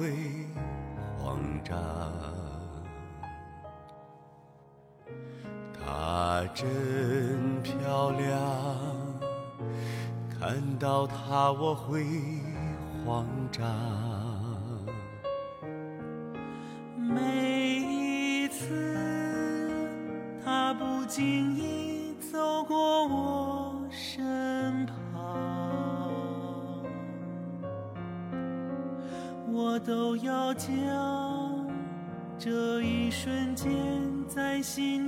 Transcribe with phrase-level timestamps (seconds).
[0.00, 0.10] 会
[1.18, 1.76] 慌张。
[5.78, 8.40] 她真漂亮，
[10.30, 12.06] 看到她我会
[13.04, 13.68] 慌张。
[16.96, 18.96] 每一次，
[20.42, 21.49] 他不经
[34.62, 34.99] 心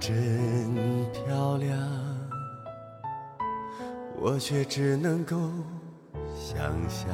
[0.00, 0.14] 真
[1.12, 1.78] 漂亮，
[4.18, 5.36] 我却只能够
[6.34, 7.06] 想象。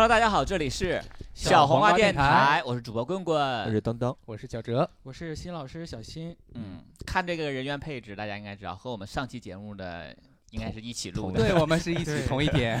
[0.00, 0.98] Hello，大家好，这里是
[1.34, 3.70] 小黄瓜黄电电台我是主播棍棍我。
[3.70, 10.16] 是登登，我是小哲，我是新老师小新，嗯，看这个人员配置，大家应该知道，和我们上期节目的
[10.52, 11.40] 应该是一起录的。
[11.40, 12.80] 对我们是一起同一天，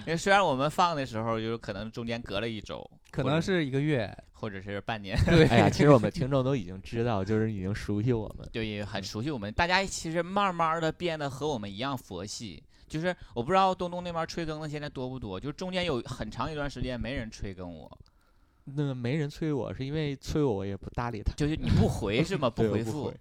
[0.00, 4.14] 因为虽然我们放的时候就是可能中间隔了一周，可能是一个月。
[4.32, 8.48] 或者是半年，对，哎呀，其实我们听众都已经知道，就是已经熟悉我们。
[8.50, 9.52] 对也很熟悉我们。
[9.52, 12.62] 大家其实慢慢的变得和我们一样佛系。
[12.90, 17.98] 就是我不知道东东那边催更的现在多不多，就中间有很长一段时间没人催更我，
[18.64, 22.50] 那没人催我，是因为催我我也不搭理他，就是你不回是吗？
[22.50, 23.14] 不回复。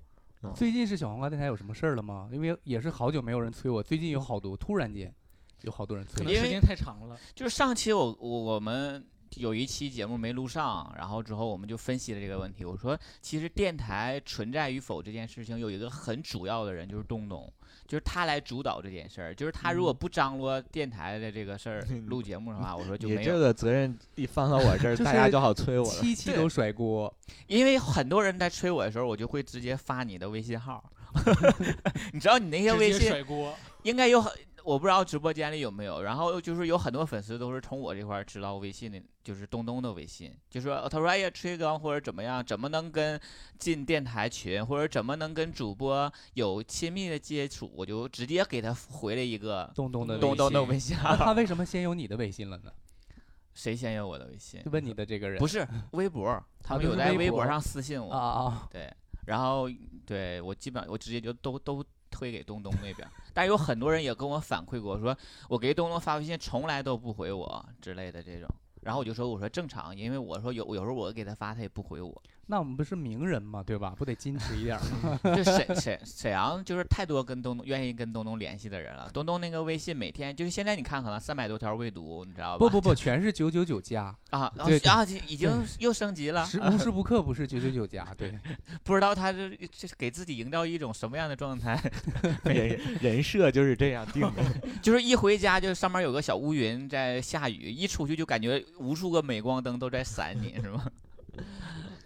[0.56, 2.30] 最近是小黄瓜电台有什么事儿了吗？
[2.31, 5.13] 因为也是好久没有人催我，最近有好多，突然间
[5.62, 7.19] 有好多人催因为可能时间太长了。
[7.36, 9.06] 就是上期我我我们
[9.36, 12.66] 有一期节目没录上，然后之后我们就分析了这个问题。
[12.66, 17.52] 我说，其实电台存在与否这件事情，有一个很主要的人就是东东，
[17.88, 19.34] 就是他来主导这件事儿。
[19.34, 23.40] 就是他如果不张罗电台的这个事儿录节目的话，我说就你这没有。
[23.40, 26.02] 个责任一放到我这儿，大家就好催我了。
[26.02, 27.14] 对七期都甩锅，
[27.48, 30.84] 因为很多人在催我的时候，我就会直接发你的微信号。
[32.14, 33.56] 你知道你那些微信甩锅。
[33.84, 34.31] 应该有很，
[34.63, 36.01] 我不知道直播间里有没有。
[36.01, 43.19] 然后就是有很多粉丝都是从我这块儿知道微信的，就是东东的微信，就说他说哎呀催更或者怎么样，怎么能跟
[43.57, 51.33] 进电台群，或者怎么能跟主播有亲密的接触，我就直接给他回了一个东东的微东东的信微信那他。
[51.33, 52.71] 为什么先有你的微信了呢？
[53.53, 54.61] 谁先有我的微信？
[54.71, 58.11] 问你的这个人不是微博，他们有在微博博上私信我。
[58.11, 58.67] 啊啊啊！
[58.71, 58.89] 对，
[59.25, 59.69] 然后
[60.06, 65.15] 对我基本上我直接就都都推给东东那边，但有很多人也跟我反馈过，说
[65.47, 68.47] 我给东东发微信从来都不回我之类的这种，
[68.81, 72.21] 然后我就说我说正常，因为我说有有时候我给他发他也不回我，
[72.51, 73.94] 那我们不是名人嘛，对吧？
[73.96, 75.19] 不得矜持一点儿吗？
[75.38, 82.57] 就沈沈沈阳就是太多跟东东愿意跟东东联系的人了，东东那个微信每天就是现在你看可能三百多条未读，你知道吧？
[82.57, 85.48] 不不不，全是九九九加，啊，然后对对然后已经
[85.78, 88.34] 又升级了，时无时无刻不是九九九加，对，
[88.84, 91.80] 不知道他是这是给自己营造一种什么样的状态。
[92.45, 94.44] 人人设就是这样定的。
[94.81, 100.84] 就是一回家就上面有个小乌云在下雨，一出去就感觉无数个镁光灯都在闪你，是吗？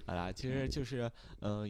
[0.05, 1.09] 好啦，其实就是
[1.41, 1.69] 嗯、呃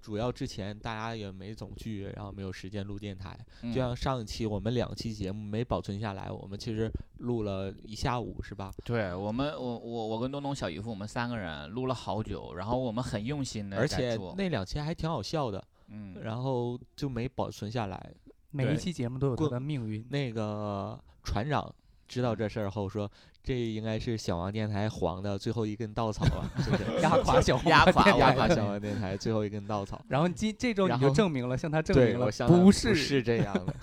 [0.00, 3.38] 主要之前大家也没总聚，然后没有时间录电台。
[3.62, 8.72] 嗯就像上一期我们两期节目没保存下来，我们其实录了一下午，是吧？
[8.84, 18.12] 对我们，我我我跟东东、小姨夫，我们三个人录了好久，然后我们很用心的而且，那两期还挺好笑的，嗯，然后就没保存下来。
[18.50, 20.04] 每一期节目都有它过的命运。
[20.10, 21.72] 那个船长
[22.08, 23.08] 知道这事儿后说，
[23.44, 30.00] 这应该是小王电台黄的最后一根稻草了，就是 压垮小黄压瓜电台垮压垮小王电台最后一根稻草。
[30.08, 33.74] 然后今这周你就证明了，向他证，明了不不是是这样的。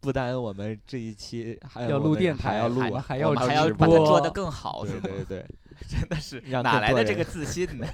[0.00, 5.44] 不单我们这一期还要录电台，还要录还要还要直把它做播得更好，对对对，
[5.88, 7.86] 真的是哪来的这个自信呢？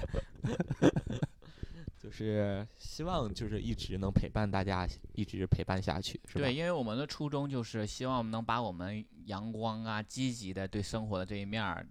[2.05, 6.41] 就是希望就是一直能陪伴大家，一直陪伴下去，是吧？
[6.41, 11.83] 对，因为我们的初衷就是希望能把我们阳光啊、积极的对生活的这一面儿，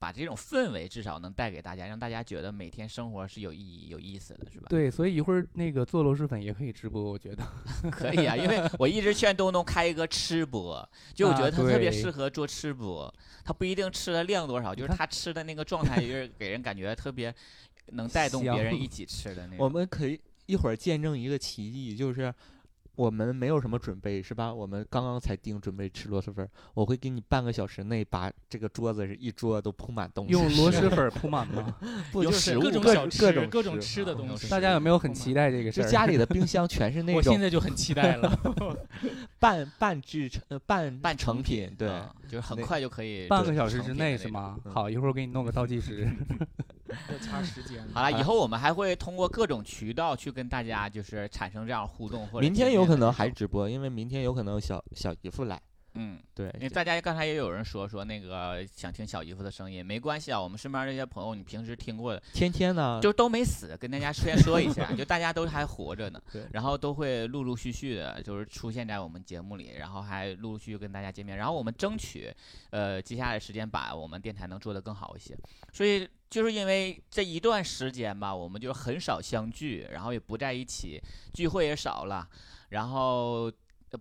[0.00, 4.66] 把这种氛围至少能带给大家，让大家觉得每天生活是有意义、有意思的，是吧？
[4.68, 7.44] 对，所以一会儿那个做螺蛳粉也可以直播，我觉得。
[7.92, 10.84] 可以啊，因为我一直劝东东开一个吃播，
[11.14, 13.14] 就我觉啊得他特别适合做吃播，
[13.44, 17.32] 他不一定吃的量多少，就是他吃的那个状态，就是给人感觉特别
[17.86, 19.68] 能带动别人一起吃的那我。
[19.68, 22.32] 们可以一会儿见证一个奇迹，就是
[23.00, 24.52] 我们没有什么准备，是吧？
[24.52, 31.74] 我们刚刚才定准备吃螺蛳粉儿，我会给你半个小时内把这个桌子是一桌都铺满东西，用螺蛳粉儿铺满吗？
[32.12, 34.48] 不就是各各种小吃，各种各种吃吃的东西。
[34.50, 35.84] 大家有没有很期待这个事儿？
[35.84, 38.38] 就家里的冰箱全是那 种我现在就很期待了。
[39.40, 44.58] 半半制成呃半半成品，对，啊就是很快就可以半个小时之内是吗？
[44.66, 46.06] 嗯好，一会儿我给你弄个倒计时。
[47.08, 47.82] 要掐时间。
[47.94, 55.60] 好了，以啊后我们还会通过各种渠道去跟大家就是产生这样互动，或者明天见有可能还直播，因为明天有可能小小姨夫来，
[55.94, 56.18] 嗯。
[56.34, 72.34] 对因为大家刚才也有人说说那个想听小姨夫的声音，没关系啊，我们身边这些朋友你平时听过的，天天呢，就都没死，跟大家先说一下， 就大家都还活着呢对，然后都会陆陆续续的，就是出现在我们节目里，然后还陆陆续续跟大家见面，然后我们争取，
[72.70, 75.36] 呃，接下来的时间把我们电台能做得更好一些，
[75.72, 80.98] 所以就是因为这一段时间吧，我们就很少相聚，然后也不在一起，
[81.34, 82.26] 聚会也少了，
[82.70, 83.52] 然后。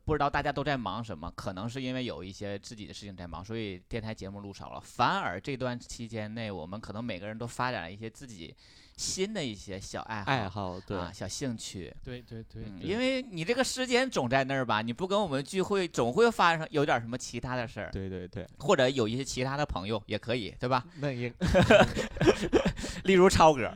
[0.06, 4.80] 不知道大家都在忙什么，可能是因为有一些自己的事情在忙，所以电台节目录少了。
[4.80, 8.56] 反而这段期间内，我们可能每个人都发展了一些自己
[9.00, 11.96] 新的一些小爱好、爱好，对，啊、小兴趣。
[12.04, 20.84] 对对对嗯，因为你这个时间总在那儿吧，你不跟我们聚会，总会发生有点什么其他的事儿，对对对，或者有一些其他的朋友也可以，对吧？
[21.00, 21.32] 那也
[23.06, 23.74] 例如超哥，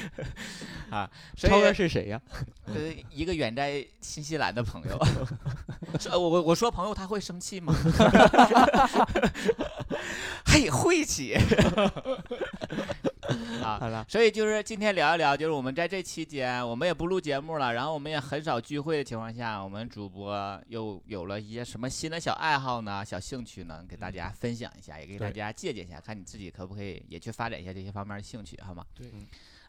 [0.88, 2.18] 啊，超哥是谁呀？
[2.64, 2.74] 呃，
[3.10, 4.98] 一个远在新西兰的朋友，
[6.10, 7.74] 呃我我我说朋友他会生气吗？
[10.46, 11.36] 嘿，晦气
[13.62, 13.78] 啊！
[13.78, 28.84] 好了，所以就是今天聊一聊，就是我们在这期间，我们也不录节目了，然后我们也很少聚会的情况下，我们主播又有了一些什么新的小爱好呢、小兴趣呢，给大家分享一下，也给大家借鉴一下，看你自己可不可以也去发展一下这些方面的兴趣，好吗？
[28.94, 29.06] 对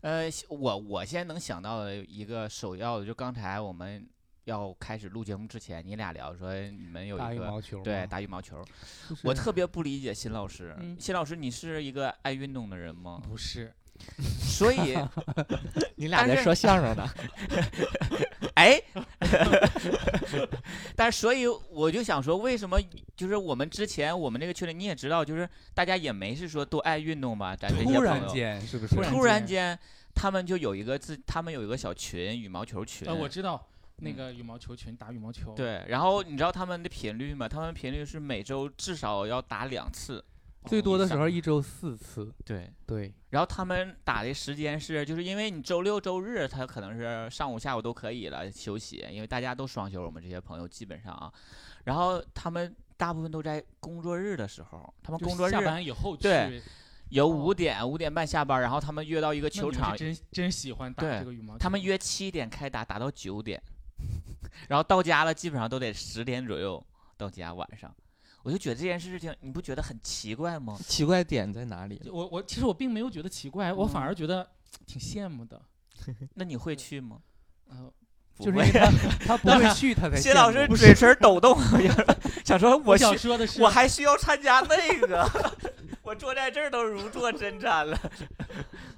[0.01, 4.03] 呃，我我现在能想到的一个首要的，就刚才我们
[4.46, 8.64] 要开始录节目之前，你俩聊说你们有打一个羽毛球吗，对打羽毛球，
[9.10, 10.76] 就是我特别不理解新老师。
[10.80, 13.22] 嗯辛老师，你是一个爱运动的人吗？
[13.28, 13.72] 不是，
[14.42, 14.98] 所以，
[15.96, 17.08] 你俩在说相声呢？
[18.56, 18.82] 哎，
[20.96, 22.80] 但是所以我就想说，为什么
[23.16, 28.96] 就是我们之前我们这个群里你也知道，就是大家也没是说都爱运动吧，咱这些突然朋友间是不是？
[29.10, 29.80] 突然间间
[30.14, 33.08] 他们就有一个自，他们有一个小群，羽毛球群。
[33.08, 33.66] 呃，我知道
[34.01, 37.48] 那嗯个羽毛球群打羽毛球，，对，然后你知道他们的频率吗？
[37.48, 40.24] 他们频率是每周至少要打两次。
[40.65, 51.34] 最多的时候一周四次，对，对，然后他们打的时间是，就是因为你周六周日他可能是上午下午都可以了休息，因为大家都双休，我们这些朋友基本上啊，
[51.86, 56.62] 然后他们大部分都在工作日的时候，他们工作日下班以后去，对
[57.10, 63.60] 有哦五点五点半下班，然后他们约到一个球场，真真喜欢打对这个羽毛球，他们约七点开打，打到九点，
[64.67, 66.84] 然后到家了基本上都得十点左右
[67.17, 67.93] 到家晚上，
[68.43, 70.77] 我就觉得这件事情你不觉得很奇怪吗？
[70.88, 72.01] 奇怪点在哪里？
[72.12, 74.48] 我我其实我并没有觉得奇怪，我反嗯而觉得
[74.86, 75.62] 挺羡慕的，
[76.36, 77.20] 那你会去吗？
[77.70, 77.91] 呃，
[78.36, 78.88] 不会就是他
[79.25, 81.58] 他不会去，他才谢老师嘴唇抖动，
[82.43, 85.29] 想说我我想说的是，我还需要参加那个，
[86.01, 87.98] 我坐在这儿都如坐针毡了，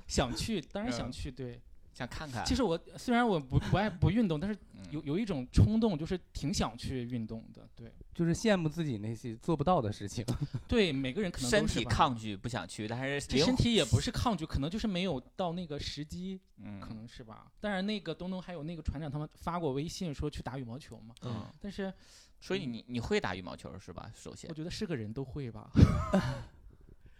[0.07, 1.61] 想去，当然想嗯去，对。
[1.93, 2.43] 想看看。
[2.43, 7.67] 其实我虽然我不不爱不运动，但是嗯有有一种冲动，就是挺想去运动的。
[7.75, 10.23] 对就是羡慕自己那些做不到的事情。
[10.67, 17.47] 对，每个人可能身体抗拒不想去，但是这身体也不是抗拒，可能就是没有到那个时机，嗯可能是吧。
[17.59, 21.91] 当然，那个东东还有那个船长他们发过微信说去打羽毛球嘛，嗯，但是
[22.39, 24.11] 所以你你会打羽毛球是吧？
[24.13, 25.71] 首先我，觉得是个人都会吧。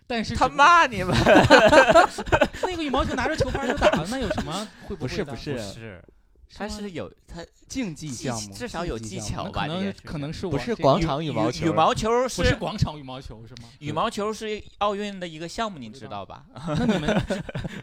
[0.06, 1.16] 但是他骂你们
[2.62, 6.04] 那个羽毛球拿着球拍就打了，那有什么会不会的是不是是，
[6.56, 13.70] 他吗是有它竞技技项目至少有技巧竞技项目那可能可能是不是广场羽毛球，羽毛球不是广场羽毛球是吗？
[13.80, 16.46] 羽毛球是奥运的一个项目，你知道吧？
[16.54, 17.24] 那你们，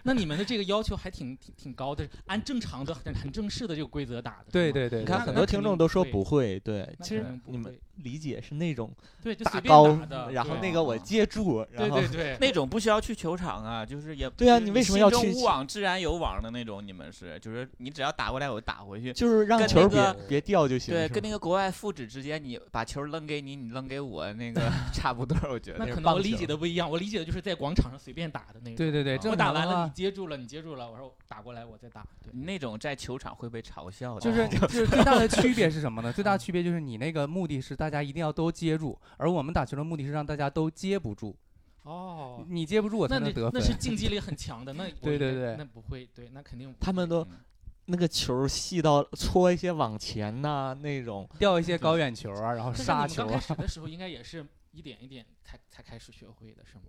[0.05, 4.47] 那你们的这个要求还挺挺挺高的，按正常的、很很正式的这个规则打的。
[4.53, 8.91] 对对对，你看很多听众都说不会，对，其实你们会理解是那种
[9.23, 16.85] 对，就打随便高打的，，然后那个我接住，然后对对对，那种不需要去球场啊，就是也对啊你为什么要心中去无网自然有网的那种？
[16.87, 19.13] 你们是就是你只要打过来，我打回去。
[19.13, 20.95] 就是让球别别掉就行。
[20.95, 24.63] 对，跟那个国外父子之间，你把球扔给你，你扔给我，那个
[24.95, 25.85] 差不多，我觉得。
[25.85, 28.77] 那可能我理解的不一样，我理解的就是在广场上随便打的那种。
[28.77, 32.07] 对对对，我打完了，你接住了，你接住了，我说打过来，我再打。
[32.23, 34.21] 对，那种在球场会被嘲笑的。
[34.21, 36.13] 就是就是最大的区别是什么呢？
[36.15, 41.37] 最大的区别就是你那个目的是大家一定要都接住，而我们打球的目的是让大家都接不住。
[41.83, 43.53] 哦，你接不住我才能得分。
[43.53, 47.41] 那是竞技力很强的，那对对对那不会，对，那肯定他们都嗯
[47.87, 53.31] 那个球细到搓一些往前呐、那种，掉一些高远球啊，然后杀球啊。
[53.31, 56.83] 刚开始的时候应该也是一点一点才才开始学会的，是吗？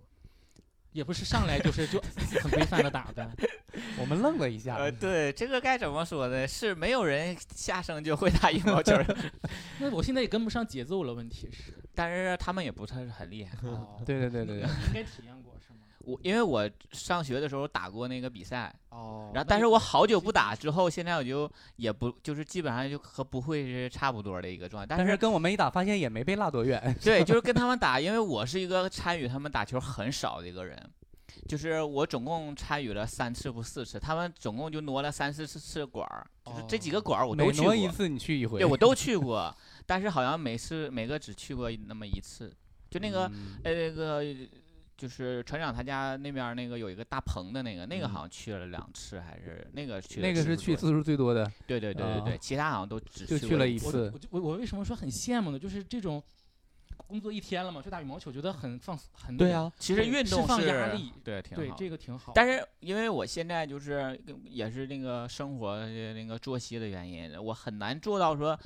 [0.92, 2.00] 也不是上来就是就
[2.42, 3.30] 很规范的打的。
[3.98, 6.46] 我们愣了一下，呃，对，这个该怎么说呢？
[6.46, 9.16] 是没有人下生就会打羽毛球的，
[9.80, 11.72] 那我现在也跟不上节奏了，问题是。
[11.94, 13.56] 但是他们也不是很厉害。
[13.62, 15.51] 哦，对对对对对，你应该体验过？
[16.04, 24.86] 我因为我上学的时候打过那个比赛，哦，然后但是我好久不打之之后，现在我就也不就是基本上就和不会是差不多的一个状态。
[24.88, 26.80] 但但是是跟我们一打，发现也没被落多远。
[27.02, 30.78] 对，就是跟他们 打，因为我是一个参与他们打球很少的一个人，
[31.48, 38.58] 就是我总共参与了三次不四次，他们总共就挪了三四次次馆儿，就是这几个馆儿我都去过，挪一次你去一回。
[38.58, 39.54] 对我都去 过，
[39.86, 42.52] 但是好像每次每个只去过那么一次，
[42.90, 44.24] 就那个嗯呃那个。
[45.02, 54.38] 就是船长他家那边那个有一个大棚的那个，那个好像去了两次，还是那个去那个是去次数最多的，对对对对对，啊其他好像都只就去了一次我。
[54.38, 55.58] 我我为什么说很羡慕呢？
[55.58, 56.22] 就是这种
[57.08, 62.30] 工作一天了嘛，去打羽毛球，觉得很放很对，啊，其实运动是放压力对挺对好的这个挺好。
[62.32, 68.56] 但是因为我现在就是也是那个生活的那个作息的原因，我很难做到说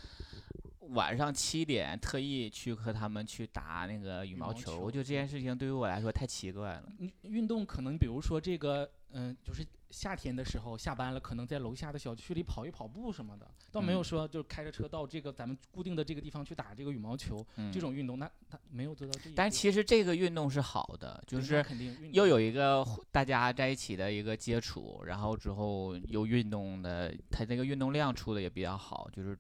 [0.90, 4.60] 晚上七点特意去和他们去打那个羽毛球。
[4.60, 6.84] 羽毛球我觉得这件事情对于我来说太奇怪了。
[6.98, 19.34] 运运动可能比如说这个，嗯、就是夏天的时候下班了，可能在楼下的小区里跑一跑步什么的，倒没有嗯说就是开着车到这个咱们固定的这个地方去打这个羽毛球、嗯，这种运动，那他没有做到这一。
[19.34, 21.64] 但其实这个运动是好的，就是
[22.12, 29.38] 又有一个大家在一起的一个接触，然后之后又运动的，他这个运动量出的也比较好，就是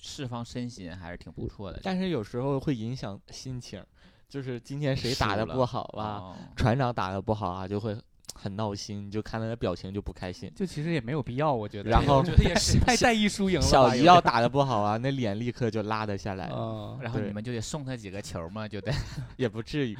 [0.00, 1.80] 释放身心还是挺不错的。
[1.82, 3.84] 但是有时候会影响心情，
[4.28, 7.96] 就是今天谁打的不好吧，哦船长打的不好啊，就会
[8.34, 10.50] 很闹心，你就看他的表情就不开心。
[10.54, 11.90] 就其实也没有必要，我觉得。
[11.90, 12.78] 然后我觉得也是。
[12.80, 13.68] 太在意输赢了吧。
[13.68, 18.92] 小姨要打的不好啊，那脸立刻就拉得下来，嗯，然后你们就得送他几个球嘛，就得
[19.36, 19.96] 也不至于。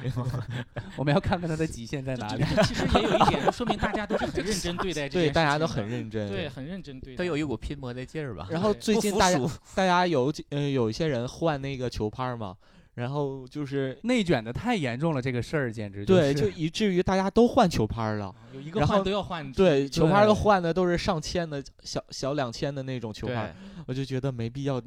[0.97, 2.43] 我们要看看他的极限在哪里。
[2.63, 6.29] 其实也有一点，就说明大家都是很认真对待这件对，大家都很认真。
[6.29, 7.17] 对，很认真对待。
[7.17, 8.47] 都有一股拼搏的劲儿吧。
[8.49, 9.39] 然后最近大家
[9.75, 12.55] 大家有几呃有一些人换那个球拍儿嘛，
[13.01, 18.33] 然后就是内卷的太严重了，这个事儿简直对，是就以至于大家都换球拍儿了。
[18.53, 19.51] 有一个换然后都要换。
[19.51, 23.53] 对，球拍儿都换的都是上千的小小两千的那种球拍，
[23.87, 24.81] 我就觉得没必要。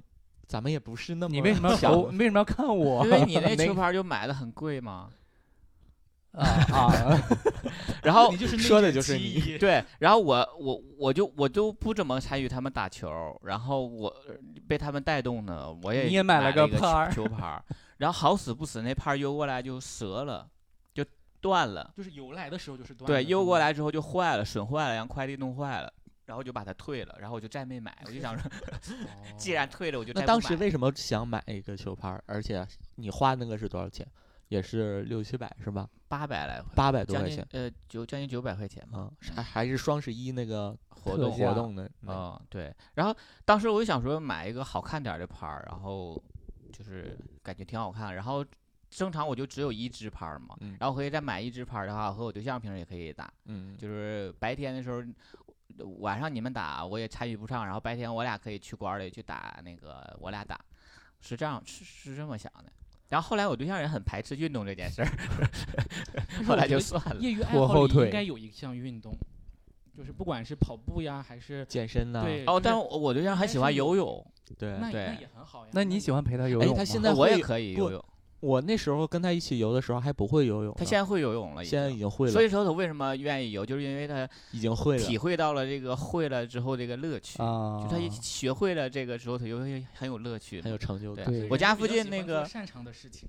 [0.46, 2.10] 咱们也不是那么你为什么要？
[2.10, 5.08] 你为什么要看我因为你那那球拍就买的很贵嘛。
[6.32, 6.92] 啊啊？
[8.02, 13.08] 然后说的就是你 对，然后我我我就我都不怎么参与他们打球，
[13.44, 14.34] 然后我呃
[14.68, 17.64] 被他们带动呢，我也你也买了个个拍球球拍儿，
[17.98, 20.48] 然后好死不死那拍儿邮过来就折了，
[20.92, 21.04] 就
[21.40, 21.92] 断了。
[21.96, 25.92] 就是邮来的时候就是断对，邮过来之后就坏了，损坏了，让快递弄坏了，
[26.26, 27.96] 然后就把它退了，然后我就再没买。
[28.06, 28.50] 我就想说，
[29.36, 32.22] 既然退了，我就再那当时为什么想买一个球拍儿？
[32.26, 34.06] 而且你花那个是多少钱？
[34.48, 35.88] 也是六七百是吧？
[36.06, 38.98] 八百来块，八百多块钱呃九将近九百块钱嘛。
[39.00, 42.72] 啊，还还是双十一那个活动活动的那嗯，对。
[42.92, 46.22] 然后当时我就想说买一个好看点的拍儿，然后
[46.76, 48.14] 就是感觉挺好看。
[48.14, 48.44] 然后
[48.90, 53.32] 正常我就只有一支拍儿嘛，嗯然后可以再买一支拍儿的话，和我对象平时也可以打。
[53.44, 55.02] 嗯，就是白天的时候，
[56.00, 60.58] 晚上你们打我也参与不上，然后白天我俩可以去馆儿里去打那个，我俩打，
[61.20, 62.72] 是这样是是这么想的。
[63.08, 65.08] 然后后来我对象也很排斥运动这件事儿，
[66.46, 67.16] 后来就算了。
[67.20, 69.16] 业余爱拖后腿好里应该有一项运动，
[69.96, 75.70] 就是不管是跑步呀，还是健身呐，对哦，但是我我对象还喜欢游泳，对对那那也很好呀。
[75.72, 76.78] 那你喜欢陪他游哎泳吗？
[76.78, 78.04] 他现在我也可以游泳。
[78.40, 85.16] 我那时候跟他一起游的时候还不会游泳呢，他现在会游泳了，现在已经会了，所以说他为什么愿意游，就是因为他已经会了体。
[85.16, 87.42] 会到了这个会了之后这个乐趣。
[87.42, 90.60] 啊，就他一学会了这个之后，他就会很有乐趣。
[90.60, 91.24] 很有成就感。
[91.24, 93.26] 对我家附近那个，擅长的事情，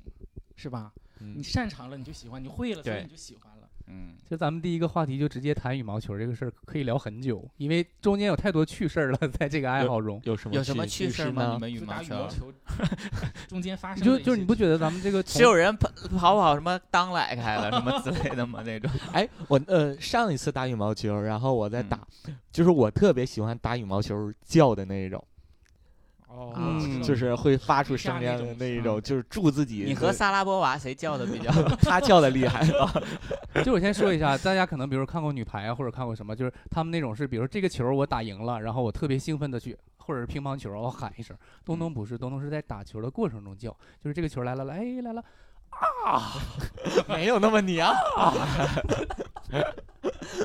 [0.57, 0.91] 是吧？
[1.21, 3.53] 嗯你擅长了你就喜欢，你会了所以对你就喜欢
[3.87, 3.93] 了。
[3.93, 10.19] 嗯，就咱们第一个话题就直接谈羽毛球这个事儿，可以聊很久，因为中间有太多趣事儿了， 在这个爱好中。
[10.23, 11.51] 有什么有什么趣事儿吗？
[11.53, 11.59] 你？
[11.59, 12.53] 们羽毛球羽毛球
[13.47, 18.61] 中间发生就就是你不觉得咱们这个 只有人跑跑跑什么裆来开了什么之类的吗？
[18.65, 22.07] 那种哎，我呃上一次打羽毛球，然后我在嗯打，
[22.51, 25.23] 就是我特别喜欢打羽毛球叫的那一种，
[26.27, 29.83] 哦嗯就是会发出声音的那一种，就是助自己。
[29.85, 31.51] 你和萨拉波娃谁叫的比较？
[31.81, 32.65] 他叫的厉害，
[33.63, 41.35] 就我先说一下，大家可能比如看过女排啊，或者看过什么，就是他们那种是，比如这个球我打赢了，然后我特别兴奋的去，或者是乒乓球，我喊一声。
[41.63, 43.69] 东东不是，东东是在打球的过程中叫，
[44.01, 45.23] 就是这个球来了，来哎来了，
[47.07, 47.93] 没有那么娘。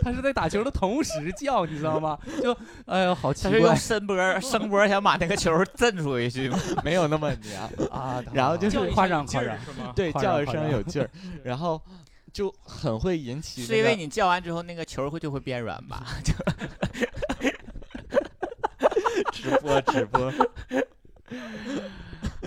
[0.03, 2.19] 他是在打球的同时叫，你知道吗？
[2.43, 6.59] 就哎呦好奇他是用怪声波声波想把那个球震出去吗？
[6.83, 8.23] 没有那么娘，啊！
[8.33, 9.59] 然后就是夸张夸张，儿？
[9.95, 11.11] 对，叫一声有劲儿，
[11.45, 11.81] 然后
[12.33, 13.73] 就很会引起、那个。
[13.75, 16.07] 是因为你叫完之后那个球会就会变软吧？
[16.25, 16.33] 就
[19.33, 20.33] 直播直播，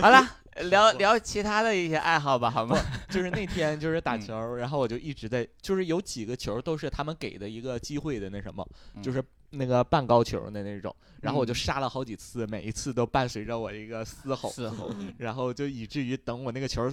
[0.00, 0.26] 好了，
[0.70, 2.76] 聊聊其他的一些爱好吧，好吗？
[3.10, 8.66] 就是那天就是打嗯球儿，然后我就一直在，就是有几个球都是他们给的一个机会的那什么，
[9.02, 14.90] 就嗯是那个半高球的那种，然后我就嗯杀了好几次，每一次都伴随着我一个嘶吼，嘶吼。
[15.18, 16.92] 然后就以至于等我那个球儿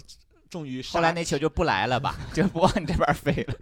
[0.51, 3.55] 终于后来那球就不来了吧， 就不往你这边飞了。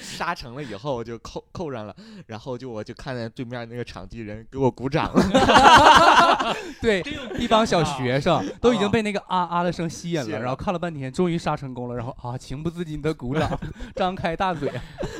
[0.00, 1.94] 杀成了以后，我就扣扣上了，
[2.26, 7.02] 然后就我就看见对面那个场地人给我鼓掌了， 对，
[7.36, 10.40] 一帮小学生都已经啊被那个啊啊的声吸引了，吸引了。
[10.40, 13.50] 然后看了半天，终于杀成功了，然后啊情不自禁的鼓掌，
[13.96, 14.70] 张开大嘴，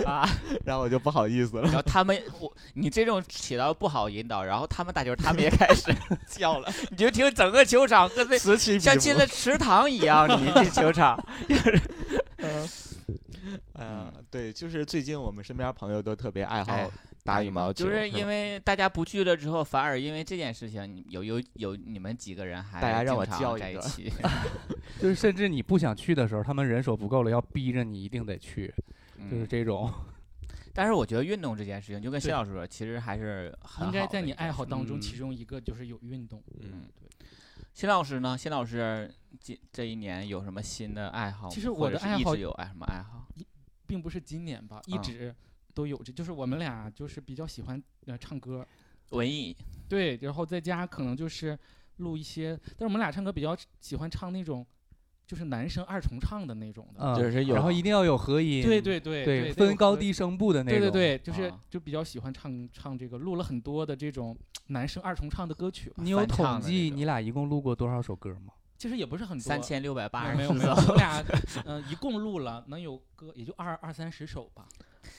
[0.06, 0.28] 啊，
[0.64, 1.62] 然后我就不好意思了。
[1.64, 1.72] 然。
[1.72, 5.92] 后他们，我你这种起到不好引导，然后他们打球，他们也开始
[6.28, 8.38] 叫了，你就听整个球场跟那
[8.78, 11.15] 像进了池塘一样，你这球场，
[13.74, 16.90] 嗯，对，就是最近我们身边朋友都特别爱好哎
[17.22, 24.12] 打羽毛球，就是因为为大家不去了之后，反而因为这件事情，你有有有你们几个人还大家让我叫一个在一起，
[25.00, 28.72] 就是甚至你不想去的时候，他们人手不够了，要逼着你一定得去，
[29.31, 29.92] 就是嗯这种。
[30.72, 35.00] 但是我觉得运动这件事情，就跟谢老师说，其实还是很应该在你爱好当中，嗯。
[35.00, 36.42] 其中一个就是有运动。
[36.61, 37.26] 嗯，对。
[37.76, 38.38] 辛老师呢？
[38.38, 41.54] 辛老师这这一年有什么新的爱好吗？
[41.54, 43.28] 其实我的爱好一直有爱什么爱好？
[43.86, 45.36] 并不是今年吧，一啊直
[45.74, 48.66] 都有这，就是我们俩就是比较喜欢呃唱歌，
[49.10, 49.54] 文艺
[49.90, 51.56] 对，然后在家可能就是
[51.98, 54.66] 录一些，但是我们俩唱歌比较喜欢唱那种
[55.26, 57.00] 就是男生二重唱的那种的。
[57.00, 64.36] 嗯，就是有然后一定要有合音，对对对对，分高低声部的那种，对对对，就是啊就比较喜欢唱唱这个，录了很多的这种
[64.68, 65.96] 男生二重唱的歌曲吧。
[65.98, 68.52] 你有统计你俩一共录过多少首歌吗？
[68.78, 71.24] 其实也不是很多，三千六百八十没有没有，没有我们俩
[71.64, 74.68] 嗯、一共录了能有个也就二二三十首吧。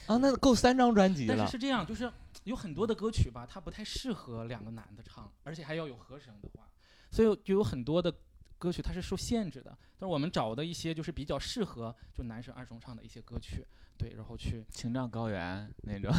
[0.06, 1.52] 啊，那够三张专辑了但是。
[1.52, 2.10] 是这样，就是
[2.44, 6.68] 有很多的歌曲吧，它不太适合两个男的唱，而且还要有和声的话，
[7.10, 8.14] 所以就有很多的
[8.58, 9.76] 歌曲它是受限制的。
[9.98, 13.66] 但是我们找的一些就是比较适合就男生二重唱的一些歌曲，
[13.96, 16.12] 对，然后去青藏高原那种。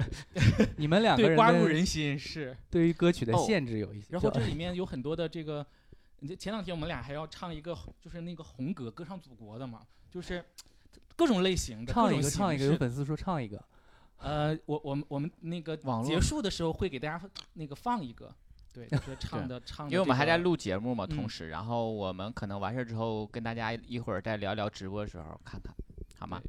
[0.78, 2.56] 你们两个人对刮入的人心是。
[2.70, 5.66] 对于歌曲的哦限制有一些，就然后这里面有很多的这个，
[6.38, 10.42] 前两天我们俩还要唱一个，就是那个红歌歌唱祖国的嘛，就是
[11.14, 13.62] 各种类型的，唱一个唱一个，有粉丝说唱一个，
[14.16, 18.34] 呃，我我们我们那个网络结束的时候会给大家那个放一个，
[18.72, 20.38] 对，就是 唱的唱的，因为我们还在。
[20.38, 25.74] 录节目嘛，同嗯时，然后我们可能完事儿之后跟大家一会儿再聊聊直播的时候看看，
[26.18, 26.40] 好吗？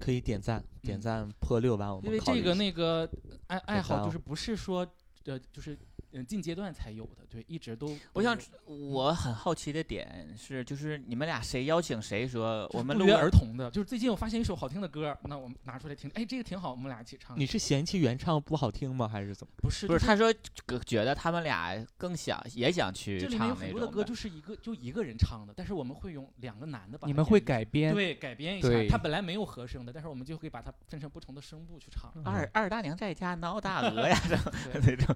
[0.00, 3.08] 可以点赞，点嗯赞破六万，我因为这个们考虑一下那个
[3.48, 4.86] 爱爱好就是不是说
[5.26, 5.76] 呃就是
[6.20, 17.38] 嗯近阶段才有的，对，一直都我想我很好奇的点是，就是你们俩谁邀请谁说我们录个而同的，就是最近我发现一首好听的歌，那我们拿出来听，哎，这个挺好，我们俩一起唱。
[17.38, 19.08] 你是嫌弃原唱不好听吗？
[19.08, 19.52] 还是怎么？
[19.56, 32.12] 不是不是，他说觉觉得他们俩更想也想去这里面有唱那种很多的歌就是一个就一个人唱的，但是我们会用两个男的把你们会改编，对改编一下他，本来没有和声的，但是我们就会把它分成不同的声部去唱。
[32.24, 35.14] 二二大娘在家闹大鹅呀， 这，那种。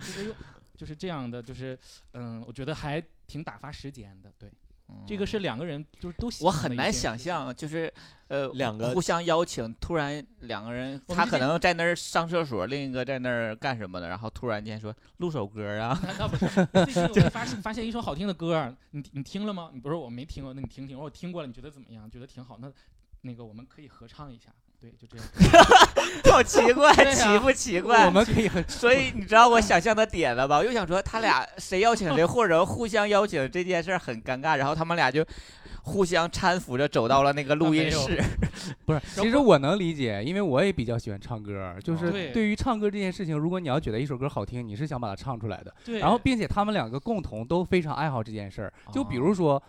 [0.76, 1.78] 就是这样的，就是
[2.12, 4.32] 嗯，我觉得还挺打发时间的。
[4.38, 4.50] 对，
[5.06, 7.92] 这个是两个人就是都我很难想象，就是
[8.28, 19.70] 呃两个互相邀请，突然两个人，他可能在那儿上厕所，另一个在那儿干什么的，然后突然间说录首歌啊，那不是， 最近我发现发现一首好听的歌，你你听了吗？
[19.72, 20.96] 你不是我没听过，那你听听。
[20.96, 22.10] 我说我听过了，你觉得怎么样？
[22.10, 22.70] 觉得挺好，那
[23.22, 24.52] 那个我们可以合唱一下。
[24.82, 25.26] 对，就这样。
[26.32, 28.04] 好奇怪，对啊奇不奇怪？
[28.06, 30.58] 我们可以很所以你知道我想象的点了吧？
[30.58, 35.24] 我又想说他俩 谁邀请谁，或者互相邀请这件事儿很尴尬，然后他们俩就
[35.82, 38.22] 互相搀扶着走到了那个录音没室。
[38.84, 49.62] 不是，其实我能理解，因为我也比较喜欢唱歌，就是对对于唱歌这件事情，如果你要觉得一首歌好听，你是想把它唱出来的，对，然后并且他们两个共同都非常爱好这件事儿，就比如说。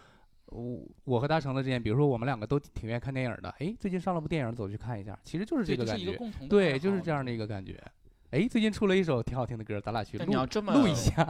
[0.54, 7.84] 我我和大成的之间，比如说我们两个都挺愿意看电影的，哎，最近上了部电影，走去看一下，其实就是这个个感觉，共同对，就是这样的一个感觉。
[8.30, 10.46] 哎，最近出了一首挺好听的歌，咱俩去录你要。
[10.46, 11.24] 这么录一下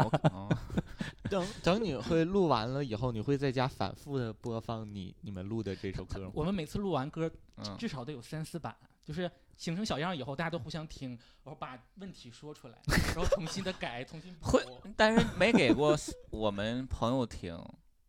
[1.30, 6.32] 等 等，你会录完了以后，你会在家反复的播放你你们录的这首歌吗？
[6.34, 11.10] 我们每次录完歌，嗯，至少得有三四版，就是形成小样以后，大家都互相听，
[11.44, 12.78] 然后把问题说出来，
[13.14, 14.64] 然后重新的改，重新补会。
[14.96, 15.98] 但是没给过
[16.32, 17.58] 我们朋友听。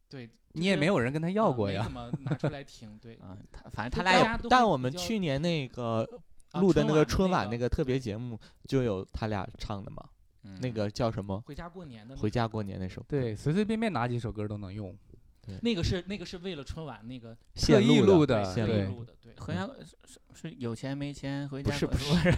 [0.08, 1.92] 对，你也没有人跟他要过呀没怎。
[1.92, 2.98] 么拿出来听。
[3.00, 6.08] 对， 嗯，他反正他俩有大家都但我们去年那个
[6.52, 8.38] 啊录的那个春晚那个特别节目，
[8.68, 10.04] 就有他俩唱的嘛，
[10.44, 11.40] 嗯那个叫什么？
[11.46, 14.96] 回家过年的那回家过年那首，对，随随便便哪几首歌都能用。
[15.60, 19.34] 那个是那个是为了春晚那个特现意录录的现对录的，对。
[19.38, 22.34] 回家是是是有钱没钱回家过不是不是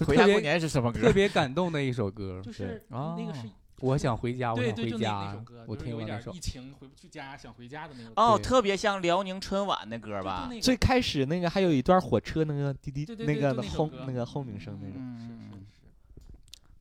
[0.06, 1.12] 回家过年是什么歌特？
[1.12, 2.40] 别感动的一首歌。
[2.42, 3.46] 就是哦那个是，
[3.80, 5.64] 我想回家，我想回家首歌，。
[5.66, 6.32] 我听过那首。
[6.32, 8.12] 疫情回不去家，想回家的那个。
[8.16, 10.46] 哦，特别像辽宁春晚那歌吧？
[10.48, 14.96] 那个最开始那个还有一段火车那个滴滴对对那个轰那个轰鸣声那种。
[14.96, 15.80] 嗯，是嗯嗯是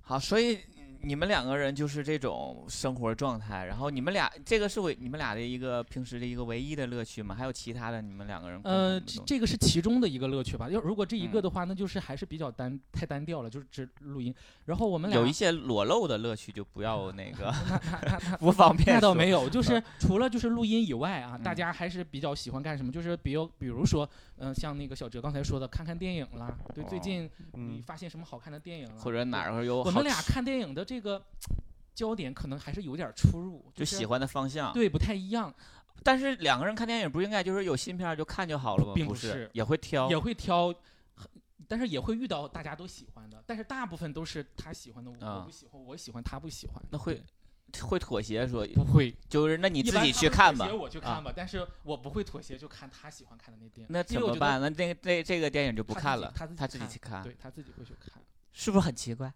[0.03, 0.59] 好，所以
[1.05, 7.35] 你们两个人就是这种生活状态，然后你们俩这个是为你们俩的一个平时的一个唯一的乐趣吗？
[7.35, 10.69] 还有其他的你们两个人呃，这这个是其中的一个乐趣吧。
[10.69, 14.33] 要如果这一个嗯的话，那就是还是比较单太单调了，就是只录音。
[14.65, 17.53] 然后我们俩有一些裸露的乐趣就不要那个
[18.39, 22.89] 不方便那倒没有，就是除了就是录音以外啊，大嗯家还是比较喜欢干什么？
[22.91, 26.57] 就是比如比如说，嗯、像那个小哲刚才说的，看看电影啦。
[26.73, 29.01] 对，最哦近你嗯，发现什么好看的电影了？
[29.01, 31.23] 或者哪儿有好我们俩看电影的这个
[31.93, 34.73] 焦点可能还是有点出入，就是喜欢的方向。
[34.73, 35.53] 对不太一样，
[36.03, 38.93] 但是两个人看电影不应该就是有新片就看就好了吗？
[38.95, 40.09] 并不是也会挑。
[40.09, 40.73] 也会挑。
[41.65, 46.83] 但是也会遇到大家都喜欢的，但是大部分都是他喜欢的，我不喜欢，我喜欢他不喜欢。
[46.91, 47.19] 那会
[47.81, 49.15] 会妥协说，不会？
[49.29, 50.73] 就是那你自己去看吧协。
[50.73, 53.87] 我去啊看吧，但是我不会妥协，就看他喜欢看的那电影。
[53.89, 54.61] 那怎么办？
[54.61, 58.21] 那那那这这个电影就不看了，己他自己他自己去看，对他自己会去看。
[58.53, 59.33] 是不是很奇怪？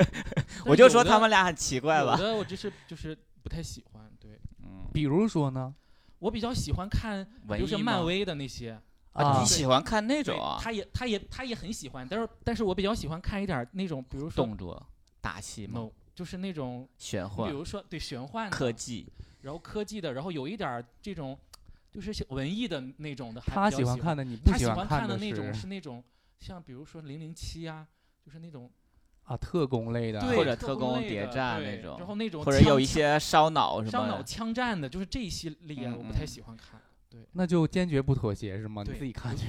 [0.66, 2.12] 我就说他们俩很奇怪吧。
[2.12, 5.74] 我觉得我就是就是不太喜欢，对嗯，比如说呢？
[6.18, 8.72] 我比较喜欢看，比文艺吗如说漫威的那些。
[9.12, 14.86] 啊，啊你喜欢看那种啊他也他也他也很喜欢，但是但是我比较喜欢看一点那种，比如说动作、
[15.22, 19.06] 打戏嘛？no，就是那种，玄幻、比如说对玄幻科技，
[19.40, 21.38] 然后科技的，然后有一点儿这种
[21.90, 26.02] 就是文艺的那种的，还他比较喜喜欢看的，你不他喜欢看的那种是是那种
[26.40, 27.86] 像比如说零零七啊，
[28.26, 28.68] 就是那种
[29.22, 34.20] 啊特工类的，对或者特特工谍战那种然后那种或者有一些烧脑什么烧脑。
[34.20, 35.48] 枪战的，就是这一系
[35.96, 36.80] 我不太嗯喜欢看。
[37.08, 38.82] 对那就坚决不妥协是吗？
[38.82, 39.46] 你对自己看去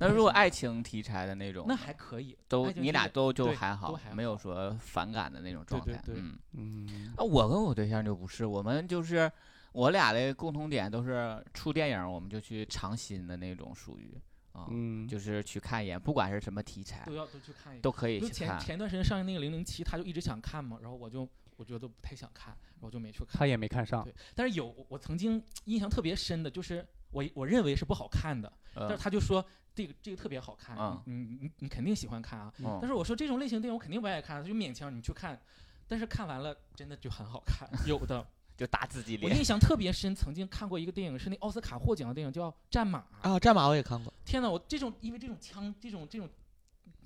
[0.00, 5.92] 那 如果爱情题材的那种，那还可以，都你俩都就还好，没有说反感的那种状态。
[6.04, 6.22] 对对对
[6.54, 9.30] 嗯，嗯，啊，我跟我对象就不是，我们就是
[9.70, 14.20] 我俩的共同点都是出电影我们就去尝新的那种，属于
[14.52, 17.82] 啊，嗯，就是去看一眼，不管是什么题材都要都去看一眼。
[17.82, 18.58] 都可以就去看。
[18.58, 23.28] 前前段时间上映那个零零七，他就一直想看嘛，然后我就我觉得不太想看，然后就没去看。
[23.38, 32.52] 他也没看上对，但是有我曾经印象特别深的，就是我我认为是不好看的，但是嗯他就说这个这个特别好看，嗯你你你你肯定喜欢看啊。
[32.58, 35.40] 嗯但是我说这种类型电影我肯定不爱看，他就勉强你去看，
[35.88, 38.26] 但是看完了真的就很好看，有的。
[38.62, 39.30] 就打自己脸。
[39.30, 43.00] 我印象特别深，曾经看过一个电影，是那奥斯卡获奖的电影，叫《战马》。
[43.28, 46.28] 啊，战马我也看过，天哪，我这种因为这种枪，这种这种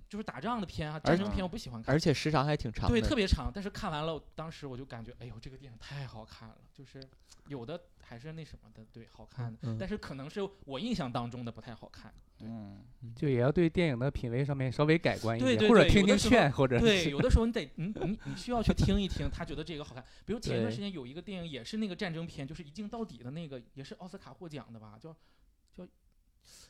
[0.09, 3.01] 就是打仗的片啊，战争片我不喜欢看，而且时长还挺长的。
[3.01, 3.51] 对，特别长。
[3.53, 7.03] 但是看完了，当时我就感觉，哎呦，这个电影太好看了，就是
[7.49, 12.13] 有的还是那什么的，对，好看的，嗯但是可能是我印象当中的不太好看。
[12.41, 12.85] 嗯，
[13.17, 20.05] 就也要对电影的品味上面稍微改观一点，对对或者听听劝，或者对，有的时候你得，你你你需要去听一听，他觉得这个好看。
[20.27, 25.17] 比如前段时间有一个电影，也是那个战争片，就是一镜到底的那个，也是奥斯卡获奖的吧，叫叫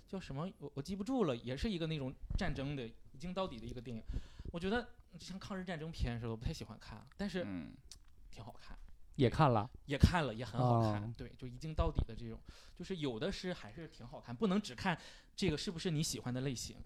[0.09, 0.51] 叫什么？
[0.59, 4.03] 我我记不住了，也是一个那种战争的一镜到底的一个电影。
[4.53, 4.89] 我觉得
[5.19, 7.73] 就像抗日战争片似的，我不太喜欢看，但是嗯，
[8.31, 8.77] 挺好看。
[9.17, 9.69] 也看了。
[9.87, 12.39] 也看了，也很好看，哦对，就一镜到底的这种，
[12.79, 14.99] 就是有的是还是挺好看，不能只看
[15.35, 16.77] 这个是不是你喜欢的类型。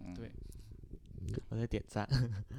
[0.00, 0.30] 嗯对
[1.48, 2.06] 我在点赞。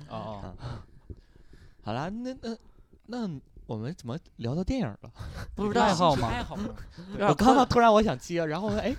[0.09, 0.83] 哦哦，
[1.83, 2.57] 好啦，那那
[3.05, 5.11] 那我们怎么聊到电影了？
[5.55, 6.69] 不知道爱好吗爱好嘛，
[7.19, 8.93] 我刚刚突然我想接，然后我说哎，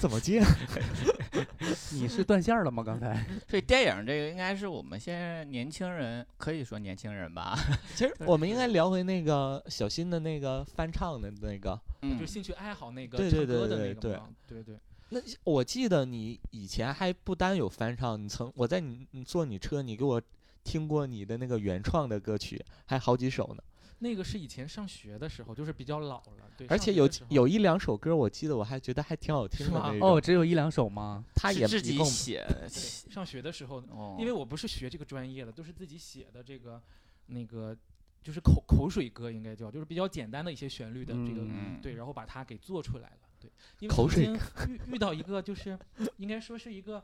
[0.00, 0.42] 怎么接？
[1.92, 2.82] 你是断线了吗？
[2.82, 7.56] 刚才 所以电影这个应该是我们现在年轻人可以说年轻人吧，
[7.94, 11.78] 其实我们应该聊回那个小新的那个翻唱的那个。
[12.02, 14.78] 嗯就，兴趣爱好那个对对唱歌对对对的那个嘛，对对。
[15.10, 20.20] 那我记得你以前还不单有翻唱，你曾我在你你坐你车，你给我
[20.62, 23.62] 听过你的那个原创的歌曲，还好几首呢。
[24.04, 26.66] 那个是以前上学的时候，就是比较老了，对。
[26.66, 30.08] 而且有有一两首歌，我记得我还觉得还挺好听是吗的那种。
[30.08, 31.24] 哦，只有一两首吗？
[31.34, 36.80] 他也是自己写， 对上学的时候，哦，因为我不是学这个专业的，都是自己写的这个
[37.28, 37.74] 那个
[38.22, 43.18] 就是口口水歌应该叫，就是比较简单的一些旋律的这个嗯对，然后把它给做出来了。
[43.40, 45.78] 对，因为口水曾经遇遇到一个就是
[46.18, 47.02] 应该说是一个。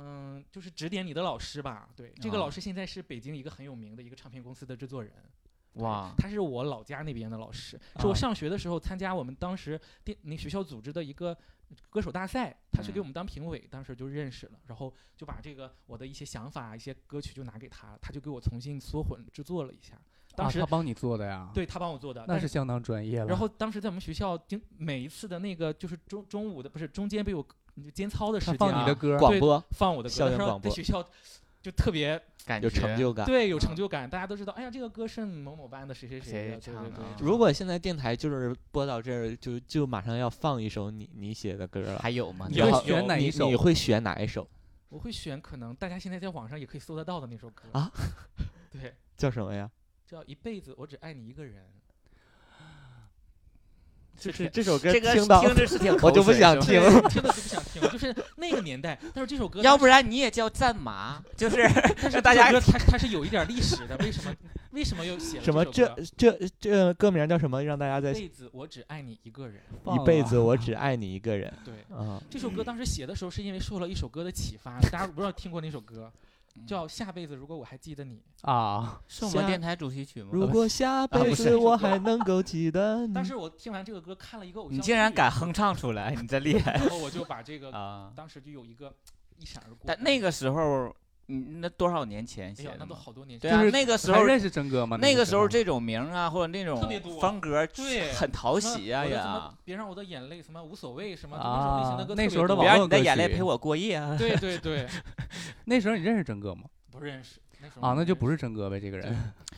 [0.00, 5.47] 嗯，就是指点你的老师吧，对，这个啊老师现在是北京一个很有名的一个唱片公司的制作人，对
[5.78, 11.36] 哇，他是我老家那边的老师，是我啊上学的时候参加我们当时电那学校组织的一个
[11.90, 20.00] 歌手大赛，他是给嗯我们当评委，当时就认识了，然后就把这个我的一些想法、一些歌曲就拿给他，他就给我重新缩混制作了一下，
[20.34, 23.26] 当啊，时、他帮你做的呀？，对他帮我做的，那是相当专业了。
[23.26, 27.46] 然后当时在我们学校，经每一次的那个就是中中午的不是中间被我
[27.84, 31.06] 就间操的时他间啊放你的歌，广播放我的歌，校园他说广播在学校
[31.60, 33.26] 就特别有感觉成就感。
[33.26, 37.16] 对有成就感，大家都知道，哎呀，这个歌是某某班的谁谁谁谁的，对对对唱的啊。
[37.20, 42.46] 如果现在电台就是播到这儿，就就马上要放一首你你写的歌了，还有吗？
[42.50, 43.56] 你会选哪一首你？
[43.56, 44.48] 会选哪一首？
[44.88, 47.92] 我会选可能大家现在在网上也可以搜得到的那首歌啊，
[48.70, 49.70] 对，叫什么呀？
[50.06, 51.66] 叫一辈子我只爱你一个人。
[54.18, 58.98] 就是 这首歌这个听到听着是挺 我就 不想听对听了就不想听了，就是那个年代。
[59.14, 61.68] 但是这首歌，要不然你也叫战马，就是
[62.02, 64.34] 但是大家它它是有一点历史的，为什么
[64.72, 67.62] 为什么又写了什么这这这歌名叫什么？
[67.62, 69.62] 让大家在一辈子我只爱你一个人。
[69.86, 72.20] 一辈子我只爱你一个人对，啊。
[72.28, 76.12] 这首歌当时写的时候是因为受了一首歌的启发，大家不知道听过那首歌，
[76.66, 78.22] 叫《下辈子如果我还记得你》。
[78.50, 80.30] 啊，是我们电台主题曲吗？
[80.32, 88.12] 如果下辈子我还能够记得你但是我听完这个歌，看了一个偶像剧，你竟然敢哼唱出来，你真厉害然后我就把这个啊！
[88.14, 88.94] 当时就有一个
[89.36, 89.80] 一闪而过。
[89.86, 90.94] 但那个时候，
[91.30, 92.96] 你那多少年前哎呀，那都写的吗？
[92.96, 93.50] 好多年前。
[93.50, 94.96] 对啊就，是那个时候认识真哥吗？
[94.96, 99.54] 那个时候这种名啊，或者那种特别多风格，对 很讨喜呀我的什么呀。
[99.64, 104.16] 别让我的眼泪什么无所谓什么就那种类型的歌特别多，啊那时候的别让你的眼泪陪我过夜啊！
[104.18, 104.86] 对对对，
[105.66, 106.64] 那时候你认识真哥吗？
[106.90, 107.38] 不认识。
[107.60, 109.14] 那时候啊，那就不是是真哥呗，这个人。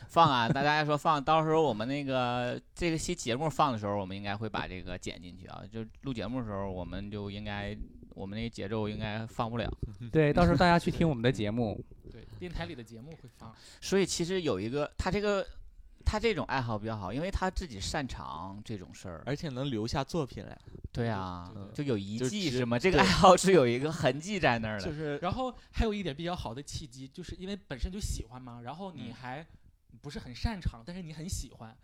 [0.07, 5.61] 放啊，大家说放，到时候我们那个这个期节目放的时候，我们应该会把这个剪进去啊。
[5.71, 7.77] 就录节目的时候，我们就应该
[8.15, 9.71] 我们那个节奏应该放不了。
[10.11, 11.83] 对，到时候大家去听我们的节目。
[12.11, 13.55] 对电台里的节目会放。
[13.79, 15.45] 所以其实有一个，他这个
[16.03, 19.23] 他这种爱好比较好，因为他自己擅长这种事儿。
[19.25, 20.57] 而且能留下作品来，
[20.91, 22.77] 对啊嗯，就有遗迹是吗？
[22.77, 24.85] 这个爱好是有一个痕迹在那儿的。
[24.85, 29.45] 就是然后还有一点比较好的契机，就是因为本身就喜欢嘛，然后你嗯还
[30.01, 31.77] 不是很擅长，但是你很喜欢，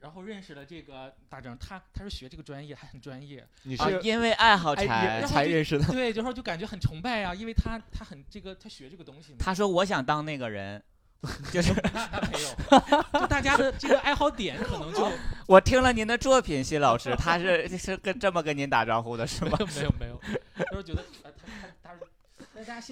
[0.00, 10.82] 然后认识了这个大张，他他是学这个专业，还很专业， 啊你是，因为爱好哎才也才认识的，对，然后就感觉很崇拜啊，因为他他很这个他学这个东西嘛，他说我想当那个人，
[11.52, 15.10] 就是那那没有，就大家的这个爱好点可能就
[15.46, 19.56] 我听了您的作品，辛老师，他是是跟这么跟您打招呼的是吗？
[19.76, 20.20] 没有没有，
[20.72, 21.04] 就是觉得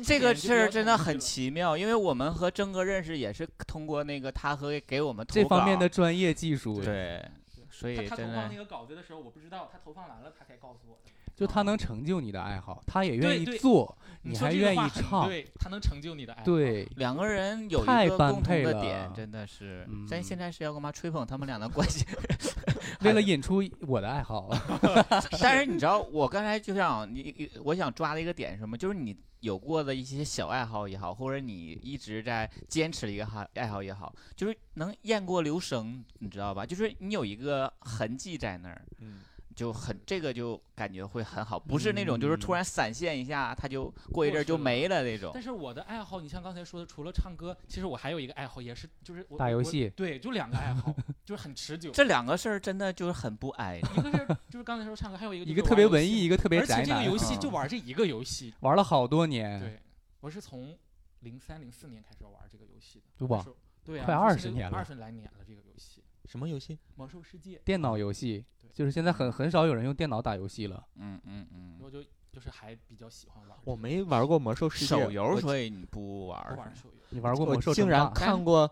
[0.04, 7.24] 这个事儿真的很奇妙，因为我们和征哥认识也是通过那个他和给我们投这方面的专业技术，对，
[7.70, 11.10] 所以他他投放那个稿子的时候，我不知道，他投放完了他才告诉我的。
[11.34, 16.44] 就他能成就你的爱好，他也愿意做，你说还愿意唱，对，他能成就你的爱好。
[16.44, 19.86] 对，两个人有一个共同的点，真的是。
[20.08, 22.04] 咱嗯现在是要干嘛吹捧他们俩的关系？
[23.02, 24.48] 为了引出我的爱好，
[25.42, 28.78] 但是你知道，我刚才就想你，你我想抓的一个点是什么？
[28.78, 36.64] 就是你有过的一些小爱好也好，或者你一直在坚持的一个爱爱好也好，就是能雁过留声，你知道吧？
[36.64, 39.20] 就是你有一个痕迹在那儿，嗯，
[39.54, 45.42] 就很这个就感觉会很好，不是那种就是突嗯然闪现一下，它就过一阵儿就没了那种但。
[45.42, 51.90] 是我的爱好，你像刚才说的，除了唱歌，其实我还有一个爱好，也是就是打游戏对，就两个爱好，就是很持久。
[51.92, 53.78] 这两个事儿真的就是很不挨。
[53.78, 58.52] 一个是就是刚才说唱歌，还有一个一就是个特别文艺，一个特别而且宅这个游，戏嗯就玩这一个游戏。
[58.60, 59.80] 玩了好多年，对，
[60.20, 60.76] 我是从
[61.20, 63.26] 零三零四年开始玩这个游戏的。
[63.26, 66.74] 哇那时候，对啊，快二十年了二十来年了，这个游戏什么游戏？
[66.96, 70.84] 《魔兽世界》，电脑游戏对就是现在很很少有人用电脑打游戏了。
[70.96, 71.78] 嗯嗯嗯。
[71.80, 73.56] 我就就是还比较喜欢玩。
[73.64, 76.94] 我没玩过魔兽世界，手游，所以你不玩不玩手游。
[77.10, 78.68] 你玩过我魔兽竟然看 过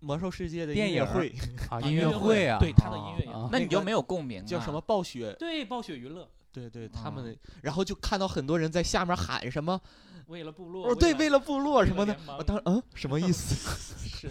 [0.00, 1.34] 魔兽世界的电影会，
[1.68, 1.76] 啊？
[1.76, 4.44] 啊音乐会啊，对他的音乐那你就没有共鸣、啊。
[4.46, 4.80] 叫什么？
[4.80, 9.80] 暴雪，对，暴雪娱乐，对对，他们然后就看到很多人在下面喊什么，
[10.28, 10.88] 为了部落。
[10.88, 13.56] 哦，对，为为了部落什么的我当时嗯，什么意思？
[14.06, 14.30] 是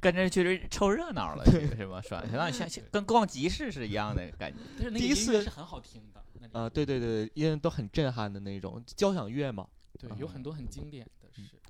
[0.00, 2.00] 跟着去凑热闹了，这个是吧？
[2.02, 2.24] 是吧？
[2.30, 4.58] 像像像跟逛集市是一样的感觉。
[4.76, 6.58] 但是那个第一次音乐是很好听的。
[6.58, 9.66] 啊，对对对，因为都很震撼的那种交响乐嘛，
[9.98, 11.06] 对，有很多很经典。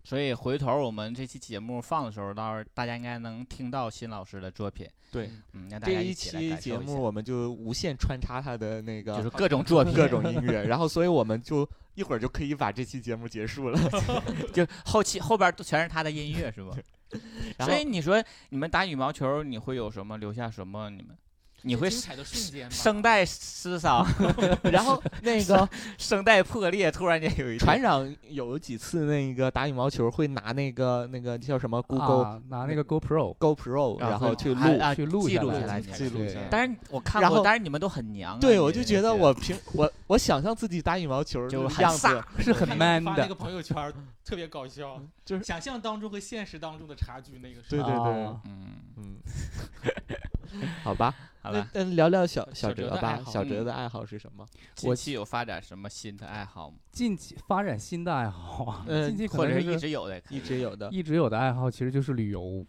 [0.04, 4.86] 所以回头我们这期节目放的时候，到时候大家应该能听到新老师的作品。
[5.10, 13.78] 对嗯嗯，让大家这一期节目我们就无限穿插他的那个就是各种作品， 各种音乐，然后所以我们就一会儿就可以把这期节目结束了。
[14.52, 16.76] 就后期后边都全是他的音乐，是吧？
[17.60, 20.88] 所以你说你们打羽毛球，你会有什么留下什么？
[20.88, 21.14] 你们
[21.62, 24.06] 你会精彩的瞬间吧，声带失伤，
[24.64, 34.78] 然后 那个声带破裂，突然间有一天船长有几次那个打羽毛球会拿那个那个叫什么 Google 啊，拿那个 GoPro，GoPro，然后去录。
[34.80, 38.38] 啊去录记录下来，对记录下来但是我看过，然后但是你们都很娘啊。
[38.40, 43.92] 对，我就觉得我平我我想象自己打羽毛球就的样很飒子，是很 man 的发那个，朋友圈
[44.24, 49.16] 特别搞笑，就是想象当中和现实当中的差距，那个是对对对啊嗯，嗯，
[50.82, 51.68] 好吧，好吧。
[51.72, 54.46] 那聊聊小小小哲哲吧，小哲的爱好是什么？
[54.74, 56.76] 近期有发展什么新的爱好吗？
[56.90, 60.22] 近期发展新的爱好近期可或者能就是是一直有的？
[60.30, 62.64] 一直有的，一直有的爱好其实就是旅游，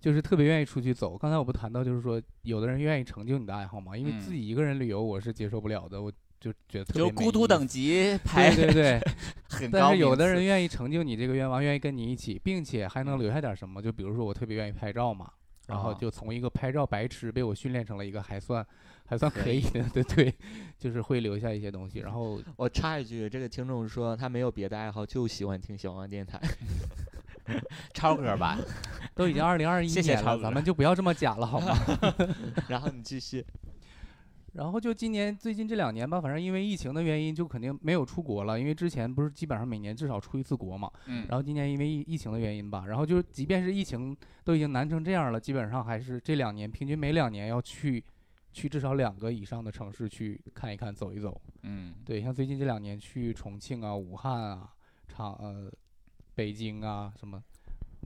[0.00, 1.16] 就是特别愿意出去走。
[1.16, 9.00] 刚才我不谈到，就是说有的人愿意成就你的爱好嘛，因为自嗯己一个人旅游我是接受不了的，我就觉得特就孤独等级排对对对，
[9.48, 13.80] 很高但是有的人愿意成就你这个愿望，愿意跟你一起，并且还能留下点什么。
[13.80, 15.30] 就比如说我特别愿意拍照嘛，
[15.66, 18.66] 然后啊就从一个拍照白痴被我训练成了一个还算
[19.06, 20.34] 还算可可以的，对对，
[20.78, 22.00] 就是会留下一些东西。
[22.00, 26.40] 然后 我插一句，这个听众说他没有别的爱好，就喜欢听小王电台。
[27.92, 28.56] 超哥吧，
[29.16, 31.76] 都已经二零二一年了，谢谢咱们就不要这么假了好吗？
[32.68, 33.44] 然后你继续，
[34.52, 38.60] 然后就今年最近这两年吧，反正因为疫情的原因，就肯定没有出国了。
[38.60, 48.04] 因为之前不是基本上每年至少出一次国嘛，嗯，然后今年因为疫疫情的原因吧，然后就是即便是疫情都已经难成这样了，基本上还是这两年平均每两年要去
[48.52, 51.40] 去至少两个以上的城市去看一看、走一走。
[51.62, 54.68] 嗯，对，像最近这两年去重庆啊、武汉啊、
[55.08, 55.72] 长呃
[56.34, 57.42] 北京啊、什么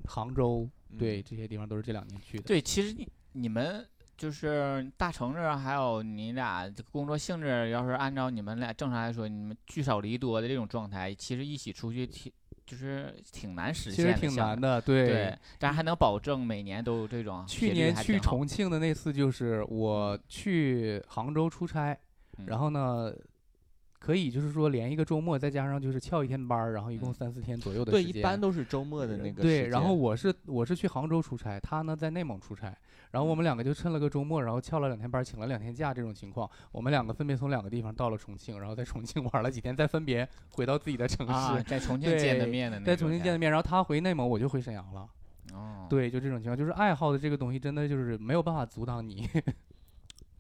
[0.07, 2.45] 杭州，对嗯这些地方都是这两年去的。
[2.45, 3.85] 对，其实你你们
[4.17, 12.33] 就是大城市，还有你俩这个工作性质，要是按照你们俩正常来说，你们聚少离多的这种状态，其实一起出去挺
[12.65, 14.81] 就是挺难实现其实挺难的。
[14.81, 15.07] 对。
[15.07, 21.97] 对，但是还能保证每年都有这种去年去重庆的那次，就是我去杭州出差，
[22.39, 23.13] 嗯然后呢，
[24.07, 28.21] 可以就是说连一个周末，再加上就是翘一天班儿，然后一共嗯三四天左右的对，时间。
[28.21, 32.73] 一般都是周末的那个对，然后我是我是去杭州出差，他呢在内蒙出差，
[33.11, 45.09] 然后我们两个就趁了个周末，然后翘了两天班，请了两天假这种情况，我们两个分别从两个地方到了重庆，然后在重庆 玩了几天，再分别回到自己的城市，啊，在重庆见的面的那在重庆见的面，然后他回内蒙，我就回沈阳了。
[45.53, 49.29] 哦，，对，就这种情况，就是爱好的这个东西，真的就是没有办法阻挡你，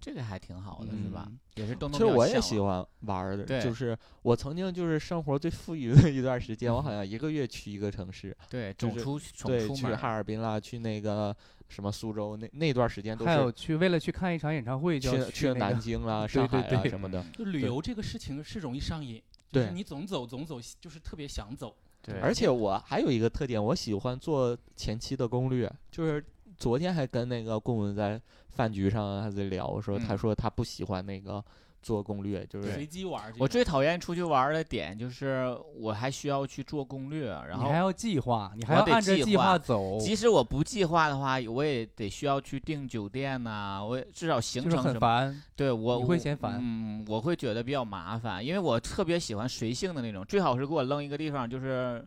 [0.07, 1.37] 这个还挺好的，是吧嗯？
[1.57, 11.37] 也是动动其实我也喜欢玩儿的，对就是我曾经就是生活最富裕的 一段时间，我好像一个月去一个城市，对，就是总出总对，去出门儿哈尔滨啦，去那个
[11.69, 17.25] 什么苏州，那那段时间都还有是去为了去看一场演唱会，就去要去南那个京啦、 上对对海啊什么的。
[17.33, 21.75] 就旅对游这个事情是容易上瘾，就是对你总走总走，就是特别想走。
[22.01, 25.69] 对，而且我还有一个特点，我喜欢做前期的攻略。
[25.91, 26.25] 就是
[26.59, 31.45] 昨天还跟那个棍棍在饭局上还在聊，说他嗯说他不喜欢那个
[31.83, 33.33] 做攻略，就是随机玩。
[33.39, 45.43] 我最讨厌出去玩的点就是我还需要去做攻略，然后你还要计划，你还要按着计计划划走，即使我不计划的话，我也得需要去订酒店呐、我也至少行程什么，很烦。
[45.55, 52.05] 对我你会嫌烦嗯，我会觉得比较麻烦，因为我特别喜欢随性的那种，最好是给我扔一个地方，就是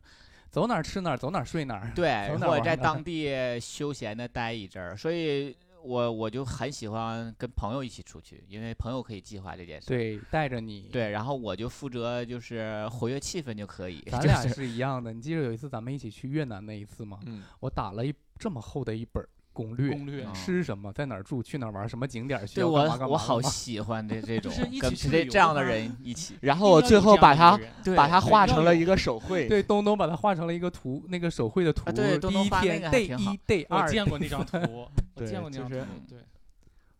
[0.51, 1.91] 走哪儿吃哪儿，走哪儿睡哪儿。
[1.95, 9.87] 对，走哪儿或者在当地休闲的待一阵儿，所以我我就很喜欢跟朋友一起出去，因为朋友可以计划这件事。
[9.87, 14.01] 对，带着你。，对，然后我就负责就是活跃气氛就可以。
[14.11, 15.13] 咱 俩是是一样的。
[15.13, 17.19] 你记得有一次咱们一起去越南那一次吗？
[17.25, 19.29] 嗯，我打了一这么厚的一本儿
[19.59, 22.79] 攻略，攻略嗯吃什么，在哪儿住，去哪儿玩，什么景点对我
[23.09, 26.37] 我好喜欢这 这种跟这这样的人一起。
[26.41, 27.59] 然后我最后把它
[27.93, 29.49] 把它画成了一个手绘。
[29.49, 31.91] 对，东东把它画成了一个图，那个手绘的图。
[31.91, 35.75] 对东东第一画那天 day 个还挺好一 day 我二，见过那张图， 我对见过那张图，
[36.07, 36.19] 对，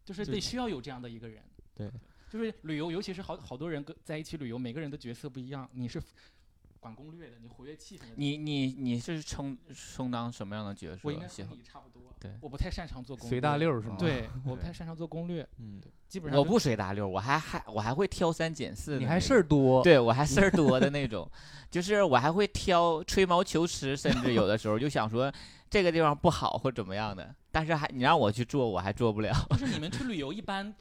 [0.04, 1.42] 就是就得需要有这样的一个人。
[1.74, 1.90] 对，
[2.30, 5.70] 就是旅游，尤其是好好多人跟在一起旅游，每个人的角色不一样。
[5.72, 6.02] 你是
[6.82, 8.08] 管攻略的，你活跃气氛的。
[8.16, 11.02] 你你你是充充当什么样的角色？
[11.04, 11.99] 我应该和你差不多。
[12.20, 13.30] 对我不太擅长做攻略。
[13.30, 13.96] 随大溜儿是吗？
[13.98, 18.98] 对，我不太擅长做攻略， 嗯，基本上我不随大溜儿，我还还我还会挑三拣四的。
[19.00, 19.82] 你还事儿多。
[19.84, 21.30] 对我还事儿多的那种，
[21.72, 25.32] 就是我还会挑吹毛求疵，甚至有的时候就想说
[25.70, 29.34] 这个地方不好或怎么样的，但是还你让我去做，我还做不了。
[29.52, 30.74] 就是你们去旅游一般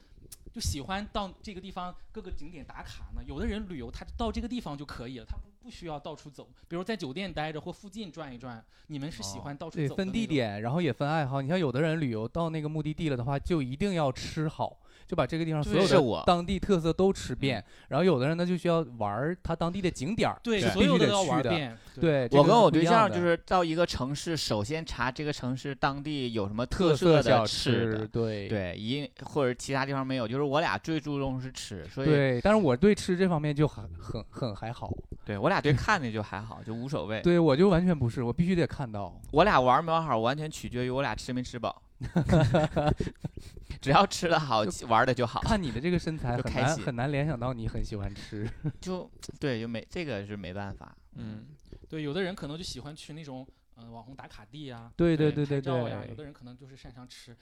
[0.59, 3.22] 就喜欢到这个地方各个景点打卡呢。
[3.24, 8.61] 有的人旅游他到这个地方就可以了，他不不需要到处走，比如在酒店待着或附近转一转。
[8.88, 10.12] 你们是喜哦欢到处对，分走的那种。
[10.14, 11.40] 地点，然后也分爱好。
[11.40, 14.76] 你像有的人旅游到那个目的地了的话，就一定要吃好，
[15.09, 17.64] 就把这个地方所有的当地特色都吃遍。
[17.88, 21.28] 然后有的人呢就需要玩儿他当地的景点儿，对，所有的都要。
[21.28, 21.76] 玩遍。
[22.00, 34.90] 对，我跟我对象就是到一个城市，首先查这个城市当地有什么特色小的吃的，对对，一或者其他地方没有，就是我俩最注重是吃，所以对，但是我对吃这方面就很很很还好。
[35.24, 37.20] 对我俩对看的就还好，就无所谓。
[37.20, 39.20] 对我就完全不是，我必须得看到。
[39.32, 41.82] 我俩玩没玩好，完全取决于我俩吃没吃饱。
[43.80, 45.40] 只要吃的好，玩的就好。
[45.40, 48.49] 看你的这个身材很难很难联想到你很喜欢吃。
[48.80, 50.96] 就对，就没这个是没办法。
[51.14, 51.46] 嗯，
[51.88, 53.46] 对，有的人可能就喜欢去那种
[53.76, 56.01] 嗯、呃网红打卡地啊，对对对对对拍照呀。
[56.03, 57.36] 对有的人可能就是擅长吃。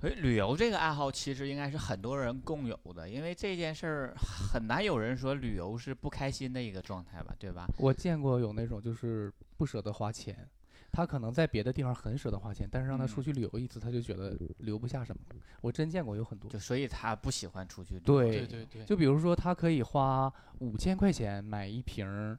[0.00, 7.66] 所以旅游这个爱好其实应该是很多人共有的，因为这件事儿很难有人说旅游是不开心的一个状态吧，对吧？
[7.78, 10.48] 我见过有那种就是不舍得花钱，
[10.90, 15.22] 他可能在别的地方很舍得花钱，但是让他出嗯去旅游一次，他就觉得留不下什么。
[15.60, 16.58] 我真见过有很多就。
[16.58, 18.04] 所以他不喜欢出去旅游。
[18.04, 22.36] 对对对对，就比如说，他可以花五千块钱买一瓶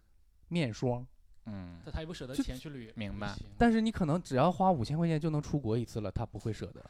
[0.49, 1.05] 面霜，
[1.51, 6.83] 嗯，他他也不舍得就钱去旅，明白但是你可能只要花五千块钱就能出国一次了，他不会舍得。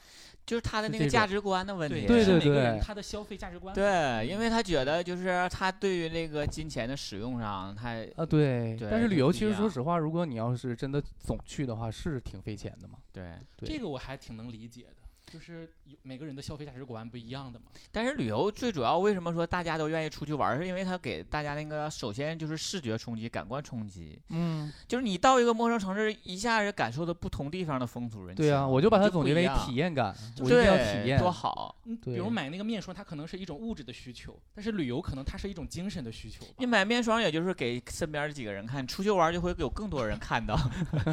[0.45, 2.07] 就是他的那个价值观的问题。
[2.07, 3.73] 对对每个人对他的消费价值观。
[3.73, 8.75] 对，因为他觉得就是他对于那个金钱的使用上，他啊，对。
[8.75, 12.97] 对但是旅游其实说实话，如果你要是真的总去的话，是挺费钱的嘛。
[13.11, 13.33] 对。
[13.57, 17.67] 对这个我还挺能理解的，就是有每个人的消费价值观不一样的嘛。
[17.91, 28.45] 但是旅游最主要为什么说大家都愿意出去玩，是因为它给大家那个首先就是视觉冲击、感官冲击，嗯，就是你到一个陌生城市，一下子感受到不同地方的风俗人情。
[28.45, 31.19] 对啊，我就把它总结为体验感，我一定要体验。
[31.19, 31.75] 多好。
[31.85, 36.45] 嗯，比如买那个面霜，它可能是一种物质的需求，但是旅游可能它是一种精神的需求。
[36.57, 40.57] 你买面霜，也就是给身边儿几个人看，出去玩就会有更多人看到，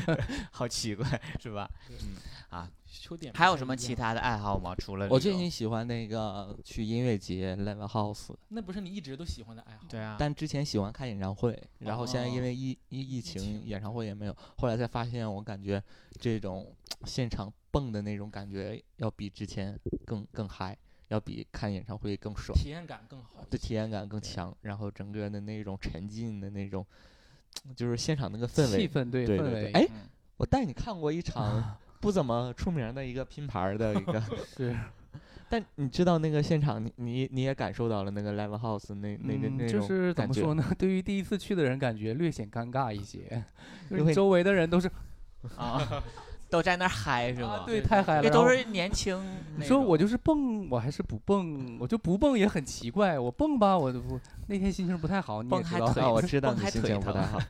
[0.52, 1.68] 好奇怪，是吧？
[1.90, 2.16] 嗯
[2.50, 2.70] 啊，
[3.34, 3.56] 还有？
[3.56, 4.74] 什么其他的爱好吗？
[4.76, 9.86] 除了我最近喜欢那个去音乐节 live house，那不是你一直都喜欢的爱好。
[9.88, 15.82] 对啊，但之前喜欢看演唱会，然后现在因哦为疫疫疫情，演唱会也没有，后来才发现，我感觉
[16.18, 16.74] 这种
[17.04, 20.76] 现场蹦的那种感觉要比之前更更嗨，
[21.08, 23.44] 要比看演唱会更爽，体验感更好。
[23.48, 26.84] 对体验感更强，然后整个的那种沉浸的那种，
[27.74, 28.78] 就是现场那个氛围。
[28.80, 34.22] 气氛对氛围，对对对哎嗯我带你看过一场 不怎么出名的一个拼盘儿的一个，
[34.56, 34.76] 是
[35.48, 40.64] 但你知道那个现场，你你你也感受到了那个 live house 那那个嗯那种就是怎感觉么说呢？
[40.78, 43.42] 对于第一次去的人，感觉略显尴尬一些，
[43.90, 44.88] 因为周围的人都是
[45.56, 45.82] 啊，
[46.48, 47.48] 都在那嗨是吗？
[47.48, 48.30] 啊，对，太嗨了。
[48.30, 49.20] 都是年轻。
[49.56, 53.18] 你说我就是蹦，我还是不蹦，我就不蹦也很奇怪。
[53.18, 55.78] 我蹦吧，我就不那天心情不太好，你也知道。
[55.80, 57.40] 蹦还腿啊，我知道你心情不太好，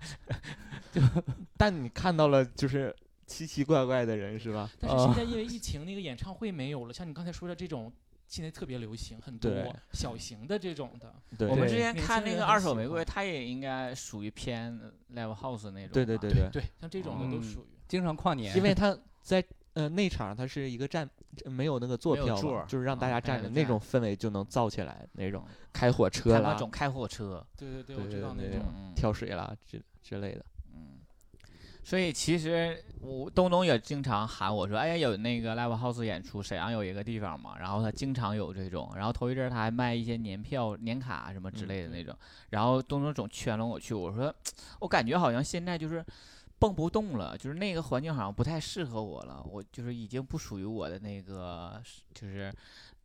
[0.92, 1.02] 就
[1.58, 2.94] 但你看到了就是
[3.26, 4.70] 奇奇怪怪的人是吧？
[4.80, 7.92] 但是啊现在因为疫情，那个演唱会没有了，像你刚才说的这种，
[8.28, 9.50] 现在特别流行，很多
[9.92, 11.14] 小型的这种的。
[11.36, 14.78] 对我们之前看那个二手玫瑰，它也应该属于偏
[15.14, 15.90] live house 那种。
[15.92, 17.66] 对对对对，对，像这种的都嗯属于。
[17.88, 21.08] 经常跨年，因为它 在呃内场它是一个站，
[21.44, 28.64] 没有那个坐票就是让大啊家站着，那种氛围就能造起来，那种嗯开火车啦那啦、种开火车，对对对，我知道那种。
[28.74, 30.44] 嗯跳水啦之之类的。
[31.86, 42.16] 嗯，所以其实我东东也经常喊我说，哎呀，有那个 live house 演出，沈阳有一个地方嘛，然后他经常有这种，然后头一阵儿他还卖一些年票、年卡什么之嗯类的那种，
[42.50, 44.34] 然后东东总圈拢我去，我说
[44.80, 46.04] 我感觉好像现在就是。
[46.58, 51.78] 蹦不动了，就是那个环境好像不太适合我了，我就是已经不属于我的那个，
[52.14, 52.50] 就是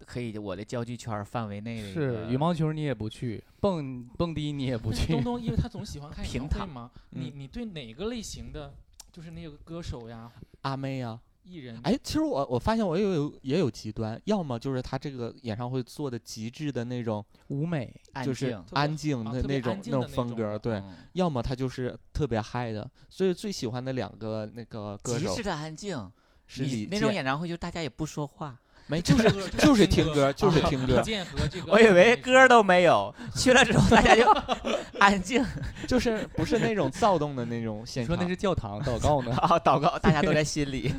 [0.06, 8.74] 可以我的交际圈儿范围内的一是个羽毛球你也不去，蹦蹦迪你也不去但是东，东， 因为他总喜欢看演平躺唱会嘛，你嗯你对哪个类型的，
[9.12, 10.32] 就是那个歌手呀、
[10.62, 20.96] 阿妹呀、艺人，哎，其实我我发现我也有也有极端，要么就是他这个演唱会做的极致的那种，舞美安就是静，安静啊特别的那种安静那的那种种风格，对，嗯。
[21.14, 26.10] 要么他就是特别嗨的，所以最喜欢的两个那个歌手极致的安静，
[26.48, 28.58] 是李你那种健演唱会就大家也不说话，
[28.92, 34.30] 没 就是就是听听歌就是啊听歌 李健和这个，我以为歌都没有，去了之后大家就
[35.00, 35.42] 安静
[35.88, 38.26] 就是不是那种躁动的那种现你说场。
[38.26, 39.32] 那是教堂祷告呢？
[39.38, 40.94] 啊，祷告，大家都在心里。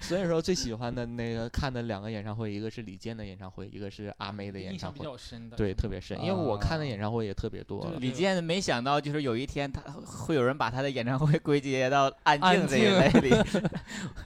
[0.00, 5.16] 所以说最喜欢的那个看的两个演唱会，一个是李健的演唱会，一个是阿妹的演印象比唱会。
[5.16, 7.98] 较深的，对，特别深，因为我看的啊演唱会也特别多对。
[7.98, 13.30] 李健没想到，就是有一天他会有人把他的演唱会归结到安安静这一类里。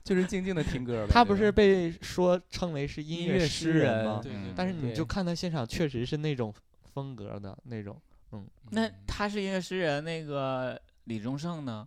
[0.05, 1.09] 就是静静的听歌呗。
[1.11, 4.23] 他不是被说称为是音音乐诗诗人人吗？
[4.55, 6.53] 但是你就看他现场，确实是那种
[6.93, 7.99] 风格的那种。
[8.33, 11.87] 嗯那嗯他是音乐诗人，那个李宗盛呢？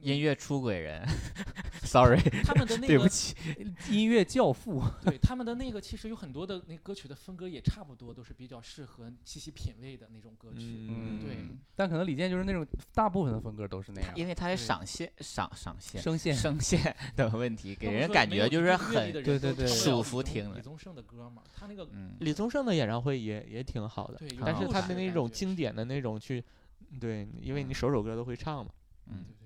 [0.00, 1.06] 音乐出轨人，
[1.84, 3.34] sorry，他们的那个对不起。
[3.90, 10.86] 音乐教父， 对他们的那个，其实有很多的那歌曲的风格也差不多，都是比较适合细细品味的那种歌曲。
[10.88, 11.36] 嗯，对
[11.76, 22.16] 但可能李健就是那种大部分的风格都是那样，因为他是对赏线赏赏线声线声线的问题，给人感觉就是很对对对舒李宗服听的李宗盛的歌嘛，他那个嗯。
[22.20, 26.42] 李宗盛的演唱会也也挺好的，对，但是啊他的那种经典的那种去，
[27.00, 28.72] 对，因为你首首歌都会唱嘛。
[29.08, 29.45] 嗯对对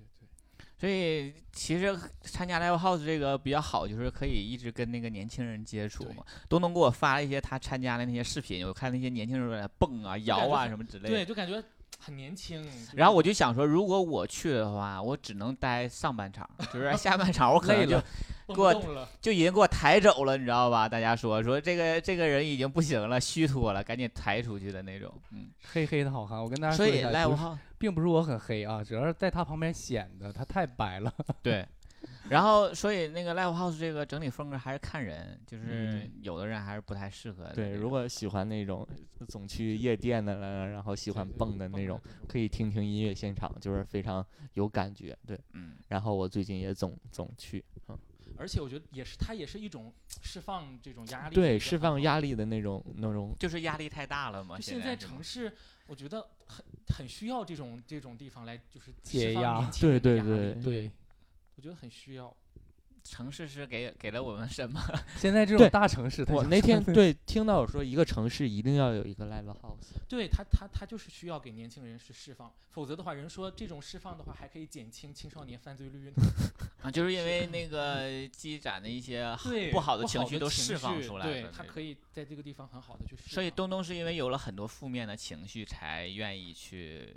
[0.81, 6.23] 所以其实参加 live house 这个比较好，就是可以一直跟那个年轻人接触对嘛。
[6.49, 11.63] 都能给我发了一些他参加的那些视频，我看那些年轻人在那蹦啊、摇啊什么之类的对，就感觉
[11.99, 12.65] 很年轻。
[12.93, 18.01] 然后我就想说，如果我去的话，我只能待上半场， 就是下半场我可能就
[18.53, 20.89] 给我就已经给我抬走了，你知道吧？
[20.89, 25.11] 大家说 说这个这个人已经不行了，虚脱了，赶紧抬出去的那种。
[25.31, 26.41] 嗯，黑黑的好看。
[26.41, 31.13] 我跟大家说一下，所以赖不并不是我很黑啊，主要是在他旁边显得他太白了。
[31.41, 31.65] 对，
[32.29, 38.87] 然后所以那个 live house 这个整体风格还是看人，就是嗯有的人还是不太适合的对，如果喜欢那种
[39.27, 45.17] 总去夜店的了，然后喜欢蹦的那种，可以听听音乐现场，就是非常有感觉。
[45.27, 47.97] 对，嗯，然后我最近也总总去，嗯，
[48.37, 52.21] 而且我觉得也是，它也是一种释放这种压力，对，释放压。
[52.21, 54.55] 力的那种那种，就是压力太大了嘛。
[54.55, 55.51] 就现在城市，
[55.87, 56.63] 我觉得很
[56.95, 59.67] 很需要这种这种地方来，就是解压。
[59.79, 60.53] 对对对。
[60.61, 60.91] 对，
[61.61, 62.35] 我觉得很需要。
[63.03, 64.81] 城市是给给了我们什么？
[65.15, 76.13] 现在这种大城市，它我那天 对听到有说一个城市一定要有一个 live house，对他，他他就是需要给年轻人去释放，否则的话，人说这种释放的话，还可以减轻青少年犯罪率呢。
[76.81, 83.33] 啊，就是因为那个积攒的一些对，不好的的情绪都释放出来对了那种他可以在这个地方很好的去释放。
[83.33, 87.15] 所以东东是因为有了很多负面的情绪，才愿意去。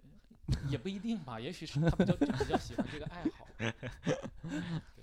[0.68, 3.43] 也不一定吧，也许是他比较就比较喜欢这个爱好。
[3.58, 3.72] 对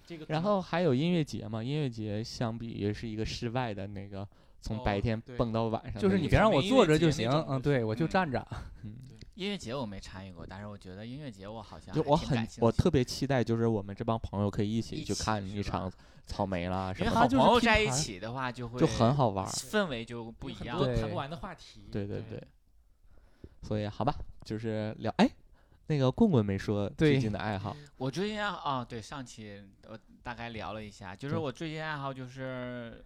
[0.05, 4.27] 这个然后还有音乐节嘛，音乐节相比也是一个室外的那个
[4.61, 6.01] 从白天蹦到晚上。
[6.01, 8.45] 就是你别让我坐着就行， 嗯，对我就嗯站着。
[8.83, 8.95] 嗯，
[9.35, 15.89] 音乐节我没参与过，但是我觉得音乐节我好像就我很我特别期待，就是我们这帮朋友可以一起去看一场
[16.25, 19.49] 草莓啦什么的，因为好朋友在一起的话就会就很好玩儿。
[19.49, 20.77] 氛围就不一样。
[20.77, 21.87] 很多谈不完的话题。
[21.91, 22.41] 对对对，
[23.63, 25.29] 所以好吧，就是聊哎，
[25.87, 33.03] 那个棍棍没说最近的爱好，我最近爱好啊，对，上期我大概聊了一下，就是我最近爱好就是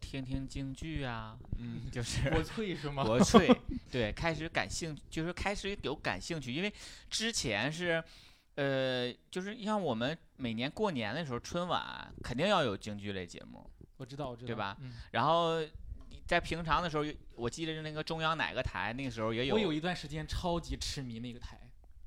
[0.00, 3.04] 听听京剧啊，嗯，就 是国粹是吗？
[3.04, 3.48] 国粹，
[3.90, 6.72] 对，开始感兴趣，就是开始有感兴趣，因为
[7.08, 8.02] 之前是，
[8.56, 15.60] 呃，就是像我们每年过年的时候，春晚肯定要有京剧类节目，我知道，我知道，对吧嗯，然后
[16.26, 17.04] 在平常的时候，
[17.36, 21.58] 我记得是那个中央哪个台那个时候也有我有一段时间超级痴迷那个台，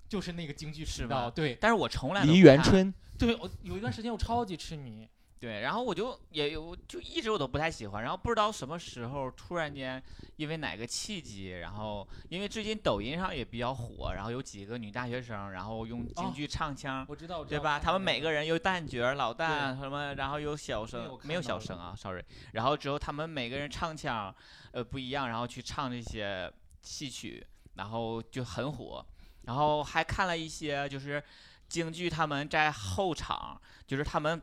[0.10, 1.30] 就是那个京剧是频道。
[1.30, 5.07] 吧对但是我从来都梨园春，对，我有一段时间我超级痴迷。
[5.39, 10.03] 对，然后我就也有就一直我都不太喜欢，然后不知道什么时候突然间
[10.36, 17.80] 因为哪个契机，然后因为最近抖音上也比较火，然后有几个女大学生，然后用京哦剧唱腔，我知道，对吧？
[17.80, 22.22] 他们每个人有旦角、老旦什么，然后有小有生，没有小生啊，sorry。
[22.51, 24.36] 然后之后他们每个人唱腔
[24.74, 26.51] 呃不一样，然后去唱这些
[26.82, 29.05] 戏曲，然后就很火。
[29.50, 31.22] 然后还看了一些就是
[31.68, 34.39] 京剧他们在后场，就是他们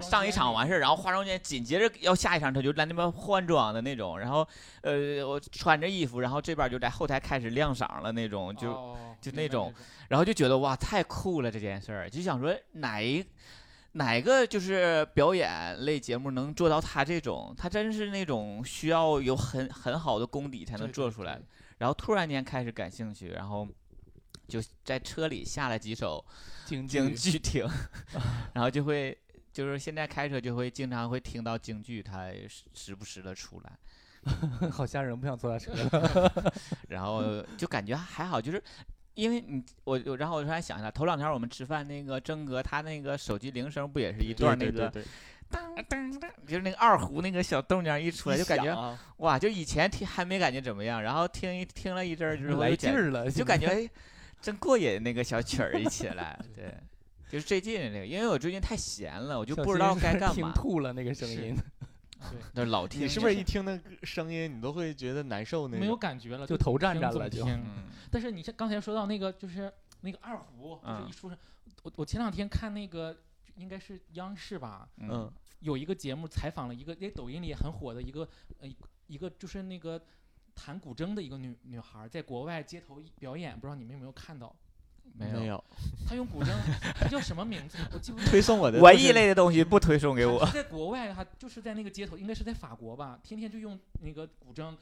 [0.00, 4.48] 上一场完事儿，然后化妆间紧接着要下一场，他就在那边换装的那种，然后
[4.80, 9.70] 呃我穿着衣服，然后这边就在后台开始亮嗓了那种，就、哦就那种
[10.08, 13.22] 然后就觉得哇太酷了这件事儿，就想说哪一
[13.92, 21.38] 哪个就是表演类节目能做到他这种，他真是那种需要有很很好的功底才能做出来。
[21.76, 23.68] 然后突然间开始感兴趣，然后
[24.48, 26.24] 就在车里下了几首
[26.64, 27.64] 京京剧剧听，
[28.54, 29.16] 然后就会
[29.52, 36.52] 就是现在开车就会经常会听到京剧，它时时不时的出来， 好吓人，不想坐他车了。
[36.88, 38.62] 然后就感觉还好，就是
[39.14, 45.04] 因为你我我然后我突然想起来，头两天我们吃饭那个曾哥他那个手机铃声不也是一段那个对对对
[45.50, 53.88] 当当当，就是那个二胡那个小动静一出来，就感觉啊哇，就以前听还没感觉怎么样，然后听一听了一阵儿，就是来劲儿了，就感觉哎
[54.40, 56.74] 真过瘾，那个小曲儿一起来，对。
[57.30, 60.50] 就是最近的那个，因为我最近太闲了，我就不知道该干嘛。
[60.54, 61.54] 吐了那个声是音，
[62.54, 65.94] 那老听你是不是一听那个声音，你都会觉得难受那没有？
[65.94, 67.46] 感觉了，就头站听站了就
[68.10, 69.70] 但是你像刚才说到那个，就是
[70.00, 71.36] 那个二胡，就是嗯一出生，
[71.82, 73.14] 我我前两天看那个
[73.56, 78.26] 应该是央视吧，嗯嗯，有一个节目采访了一个那抖音里也很火的一个
[78.58, 80.00] 呃一个一个就是那个
[80.58, 84.54] 弹古筝的一个女女孩儿，在国外街头表演，不知道你们有没有看到？
[85.14, 85.36] 没有。
[85.36, 85.64] 哦没有
[86.08, 86.48] 她用古筝，
[86.98, 87.78] 她叫什么名字？
[87.92, 88.26] 我记不住。
[88.26, 94.74] 推送我的 文艺类的东西不推送给我在国外，她就是在那个街头，应该是在法国吧，天天就用那个古筝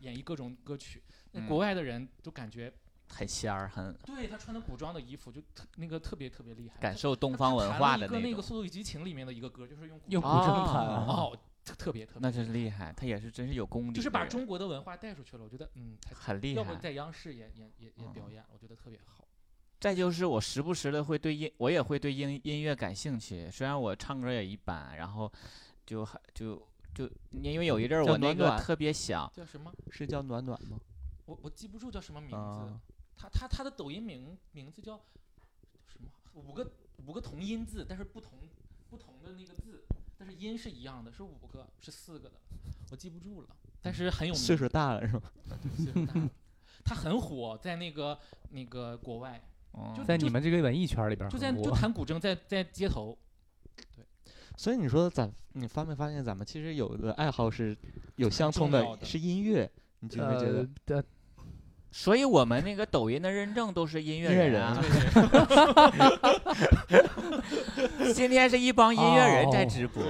[0.00, 1.02] 演绎各种歌曲。
[1.32, 2.72] 那嗯国外的人都感觉，
[3.08, 6.80] 很仙儿，很对她穿的古装的衣服就特那个特别特别厉害。
[6.80, 15.44] 感受东方文化的种她弹一个那个《速度与激情》里面的一个歌，就是用用古筝筝弹啊哦，特特别特别，那真厉害，他也是真是有功底，就是把中国的文化带出去了。
[15.44, 16.62] 我觉得，嗯，才很厉害。
[16.62, 19.26] 要不在央视也也也也表嗯演，我觉得特别好。
[19.80, 25.30] 再就是我时不时的会对音，我也会对音音乐感兴趣，虽然我唱歌也一般，然后
[25.84, 26.62] 就还就
[26.94, 29.72] 就因为有一阵儿我那暖暖个特别想，叫什么？
[29.90, 30.78] 是叫暖暖吗？
[31.26, 32.36] 我我记不住叫什么名字。
[32.36, 32.80] 啊
[33.16, 35.00] 他他他的抖音名名字叫
[35.86, 36.10] 什么？
[36.34, 36.68] 五个
[37.06, 38.40] 五个同音字，但是不同
[38.90, 39.84] 不同的那个字，
[40.16, 42.34] 但是音是一样的，是五个是四个的，
[42.90, 43.48] 我记不住了。
[43.82, 45.22] 但是很有名，岁数大了是吗？
[45.76, 46.30] 岁数大了
[46.84, 48.18] 他很火，在那个
[48.50, 49.42] 那个国外，
[49.72, 53.18] 嗯就就在你们这个文艺圈里边就在就弹古筝，在在街头。
[53.74, 54.04] 对
[54.56, 57.76] 所以你说咱你发没发现咱们其实有的爱好是
[58.16, 60.58] 有相通的，的是音乐，你觉没觉得？
[60.86, 61.04] 呃，呃
[61.96, 64.82] 所以我们那个抖音的认证都是音乐人啊。
[68.12, 70.02] 今天是一帮音乐人在哦直播，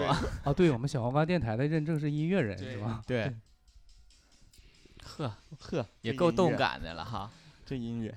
[0.42, 0.70] 啊，对。
[0.70, 3.02] 我们小黄瓜电台的认证是音乐人是吧？
[3.06, 3.30] 对，
[5.02, 5.30] 呵，
[5.60, 7.30] 呵，也够动感的了哈。
[7.66, 8.14] 这音乐。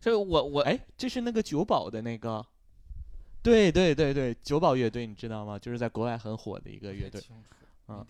[0.00, 2.42] 所以我我哎，这是那个九宝的那个，
[3.42, 5.58] 对对对对，九宝乐队你知道吗？
[5.58, 7.22] 就是在国外很火的一个乐队。
[7.88, 8.02] 嗯。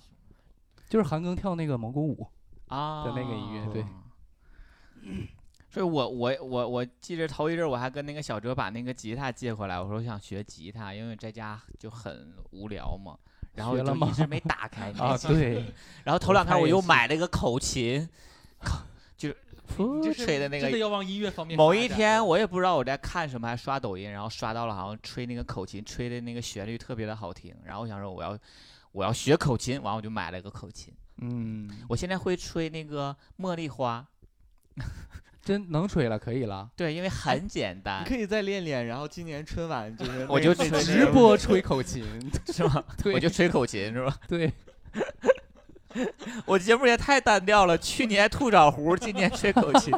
[0.88, 2.28] 就是韩庚跳那个蒙古舞，
[2.68, 3.06] 啊。
[3.06, 3.84] 的那个音乐对
[5.68, 13.16] 所以我我我我记着头一阵儿我还跟那个小哲把那个吉他借回来，我说我想学吉他，因为在家就很无聊嘛，
[13.54, 14.90] 然后就一直没打开。
[14.92, 15.64] 啊，对，
[16.04, 18.08] 然后头两天我又买了个口琴，
[18.60, 18.78] 口
[19.16, 19.36] 就是
[19.76, 20.62] 噗这是吹的那个。
[20.62, 27.54] 真的要往音乐方面某一天，我也不知道我在看什么，还刷抖音，然后刷到了好像吹那个口琴，吹的那个旋律特别的好听。
[27.64, 28.38] 然后我想说我要
[28.92, 30.94] 我要学口琴，完我就买了个口琴。
[31.18, 34.06] 嗯，我现在会吹那个茉莉花，
[35.42, 36.68] 真能吹了，可以了。
[36.74, 40.52] 对，因为很简单你，可以再练练，然后今年春晚就是 我就
[40.82, 42.04] 直播吹口琴，
[42.52, 42.84] 是吗？
[43.02, 44.18] 对我就吹口琴是吧？
[44.26, 44.52] 对，
[46.44, 49.94] 我节目也太单调了，去年吐枣胡，今年吹口琴。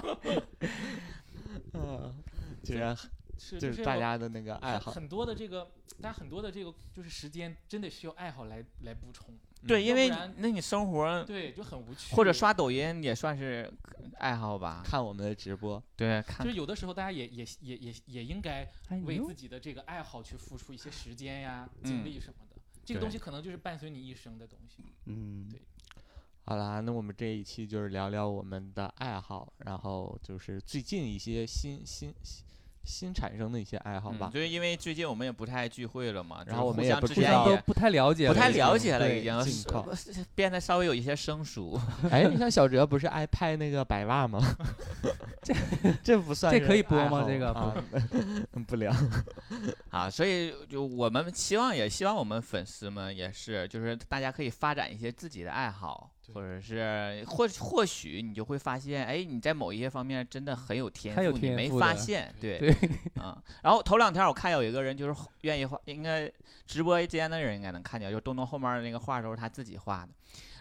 [1.72, 2.14] 嗯，
[2.62, 2.94] 竟然
[3.38, 4.92] 是就是大家的那个爱好。
[4.92, 5.70] 很很多的这个，
[6.02, 9.34] 大家很多的这个就是时间，真的需要爱好来来补充。
[9.66, 12.14] 对，嗯因为那你生活对，就很无趣。
[12.14, 13.70] 或者刷抖音也算是
[14.18, 14.82] 爱好吧？
[14.84, 22.56] 看我们的直播，对，看就是有的时候大家也也也也也应该哎为自己的这个爱好去付出一些时间呀、嗯精力什么的。
[22.84, 24.82] 这个东西可能就是伴随你一生的东西。
[25.06, 25.60] 嗯，对
[26.44, 32.44] 好啦，那我们这一期就是聊聊我们的爱好，然后就是最近一些新新新
[32.88, 34.32] 新产生的一些爱好吧嗯，。
[34.32, 41.78] 就是因为最近我们也不太聚会了嘛，然后我们互相也不之前都不太了解了，不太了解了，已经变得稍微有一些生疏。
[42.10, 44.40] 哎，你像小哲不是爱拍那个白袜吗？
[45.42, 45.54] 这
[46.02, 47.74] 这不算这可以播吗这个啊，
[48.66, 48.92] 不聊。
[49.90, 62.70] 啊，所以就我们希望也希望我们粉丝们也是，就是大家可以发展一些自己的爱好，对或者是或或许你就会发现，哎，你在某一些方面真的很有天赋，你没发现，对，对，
[63.20, 63.42] 啊。
[63.62, 66.30] 然后头两天我看有一个人就是愿意画，应该
[66.66, 70.08] 直播间的人应该能看见，就东东后面的那个画都是他自己画的。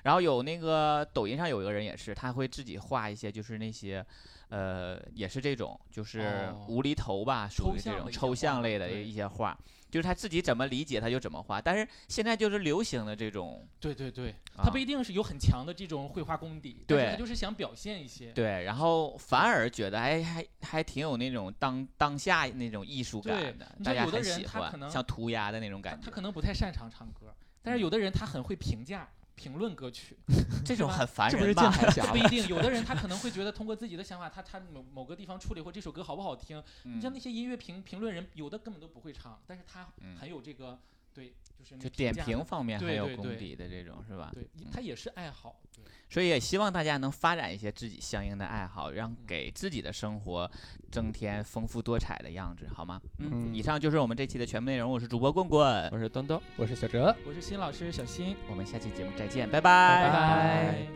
[0.04, 4.06] 然后有那个抖音上有一个人也是，他会自己画一些，就是那些，
[4.48, 9.58] 呃，也是这种，就是哦无厘头吧，属于这种抽象类的一些画，
[9.90, 11.62] 就是他自己怎么理解他就怎么画。
[11.62, 18.32] 但是现在就是流行的这种，对对对，啊他不一定是有很强的这种绘画功底，但是对他就是想表现一些。
[18.32, 26.06] 对，然后反而觉得哎还还挺有那种当当下那种艺术感的，你知道有的大家很喜他可能欢，像涂鸦的那种他感觉。
[26.06, 30.18] 他可能不太擅长唱歌，但是有的人他很会评价、评论歌曲，
[30.66, 31.62] 这种很烦不是人吧？
[31.62, 32.10] 键盘侠吗？
[32.12, 32.48] 不一定。
[32.48, 36.62] 有的人他可能会觉得通过自己的想法，他他某某个地方处理或这首歌好不好听。
[36.84, 40.80] 你像嗯那些音乐评评论人，有的根本都不会唱，但是他嗯很有这个
[41.18, 44.30] 对，就是那就点评方面很有功底的这种是吧？
[44.32, 45.56] 对嗯，他也是爱好。
[45.76, 50.52] 对，所以也希望大家能发展一些自己相应的爱好，让给自己的生活
[50.92, 53.02] 增添丰富多彩的样子，好吗？
[53.18, 56.40] 嗯，嗯以上就是我们这期的全部内容，我是主播棍棍，我是东东。
[56.56, 60.88] 我是小哲，我是新老师小新，我们下期节目再见，拜拜拜拜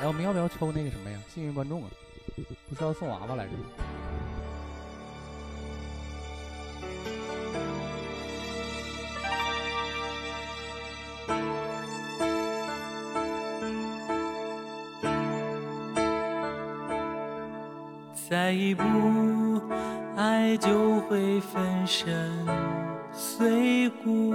[0.00, 1.22] 哎，我们要不要抽那个什么呀？
[1.28, 1.90] 幸运观众啊，
[2.70, 4.27] 不是要送娃娃来着吗？
[18.28, 18.82] 再一步，
[20.14, 22.30] 爱就会粉身
[23.10, 24.34] 碎骨，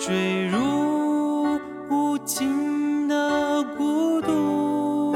[0.00, 1.60] 坠入
[1.90, 5.14] 无尽的孤独。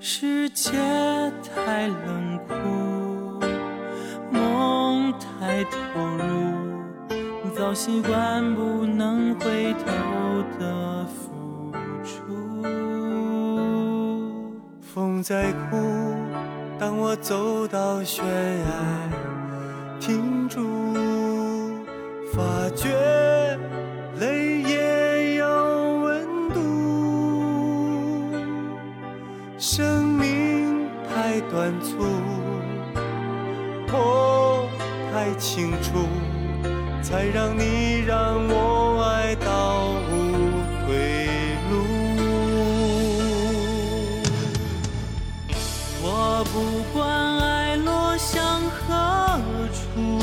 [0.00, 0.72] 世界
[1.54, 3.38] 太冷酷，
[4.32, 9.84] 梦太投入，早习惯不能回头
[10.58, 11.06] 的
[14.98, 15.76] 风在哭，
[16.76, 18.66] 当我走到悬崖，
[20.00, 20.58] 停住，
[22.34, 22.88] 发觉
[24.18, 25.46] 泪也有
[26.00, 26.58] 温度。
[29.56, 32.04] 生命太短促，
[33.86, 34.66] 痛
[35.12, 36.08] 太清楚，
[37.00, 38.77] 才让你让我
[46.52, 49.38] 不管爱落向何
[49.72, 50.18] 处，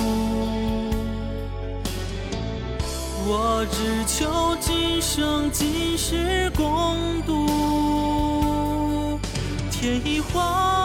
[3.28, 9.20] 我只求今生今世共度。
[9.72, 10.85] 天已荒，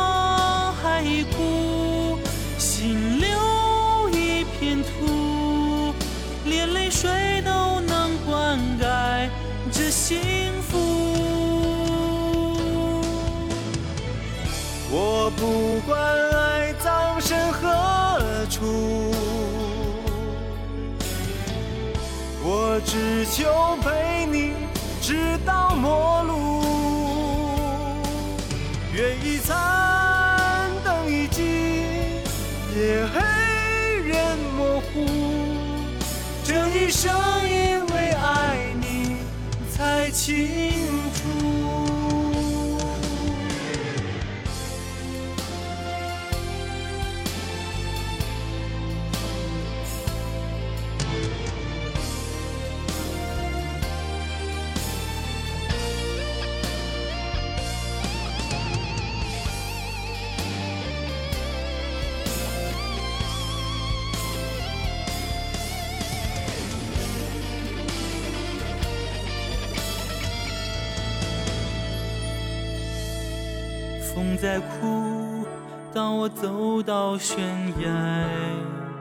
[76.35, 77.39] 走到悬
[77.81, 77.89] 崖，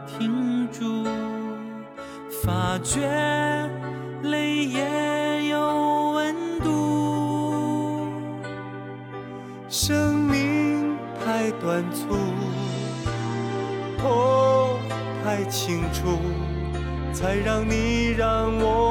[0.08, 1.06] 停住，
[2.44, 3.00] 发觉
[4.24, 8.08] 泪也有温度。
[9.70, 12.18] 生命太短促，
[13.98, 14.80] 痛
[15.24, 16.20] 太清楚，
[17.14, 18.89] 才让你让我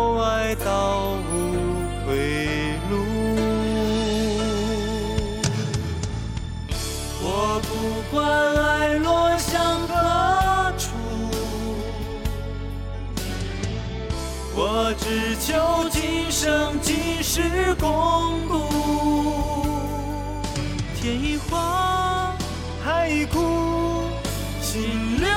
[17.38, 18.66] 今世共度。
[21.00, 22.36] 天一荒，
[22.84, 24.02] 海一枯，
[24.60, 25.28] 心留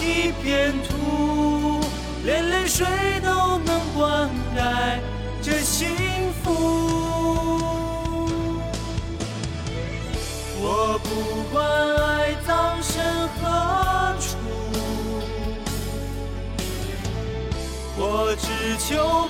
[0.00, 1.80] 一片土，
[2.24, 2.86] 连泪水
[3.24, 5.00] 都能灌溉
[5.42, 5.88] 这幸
[6.44, 6.54] 福。
[10.62, 11.56] 我不管
[12.06, 13.02] 爱葬身
[13.40, 14.36] 何处，
[17.98, 18.46] 我只
[18.78, 19.28] 求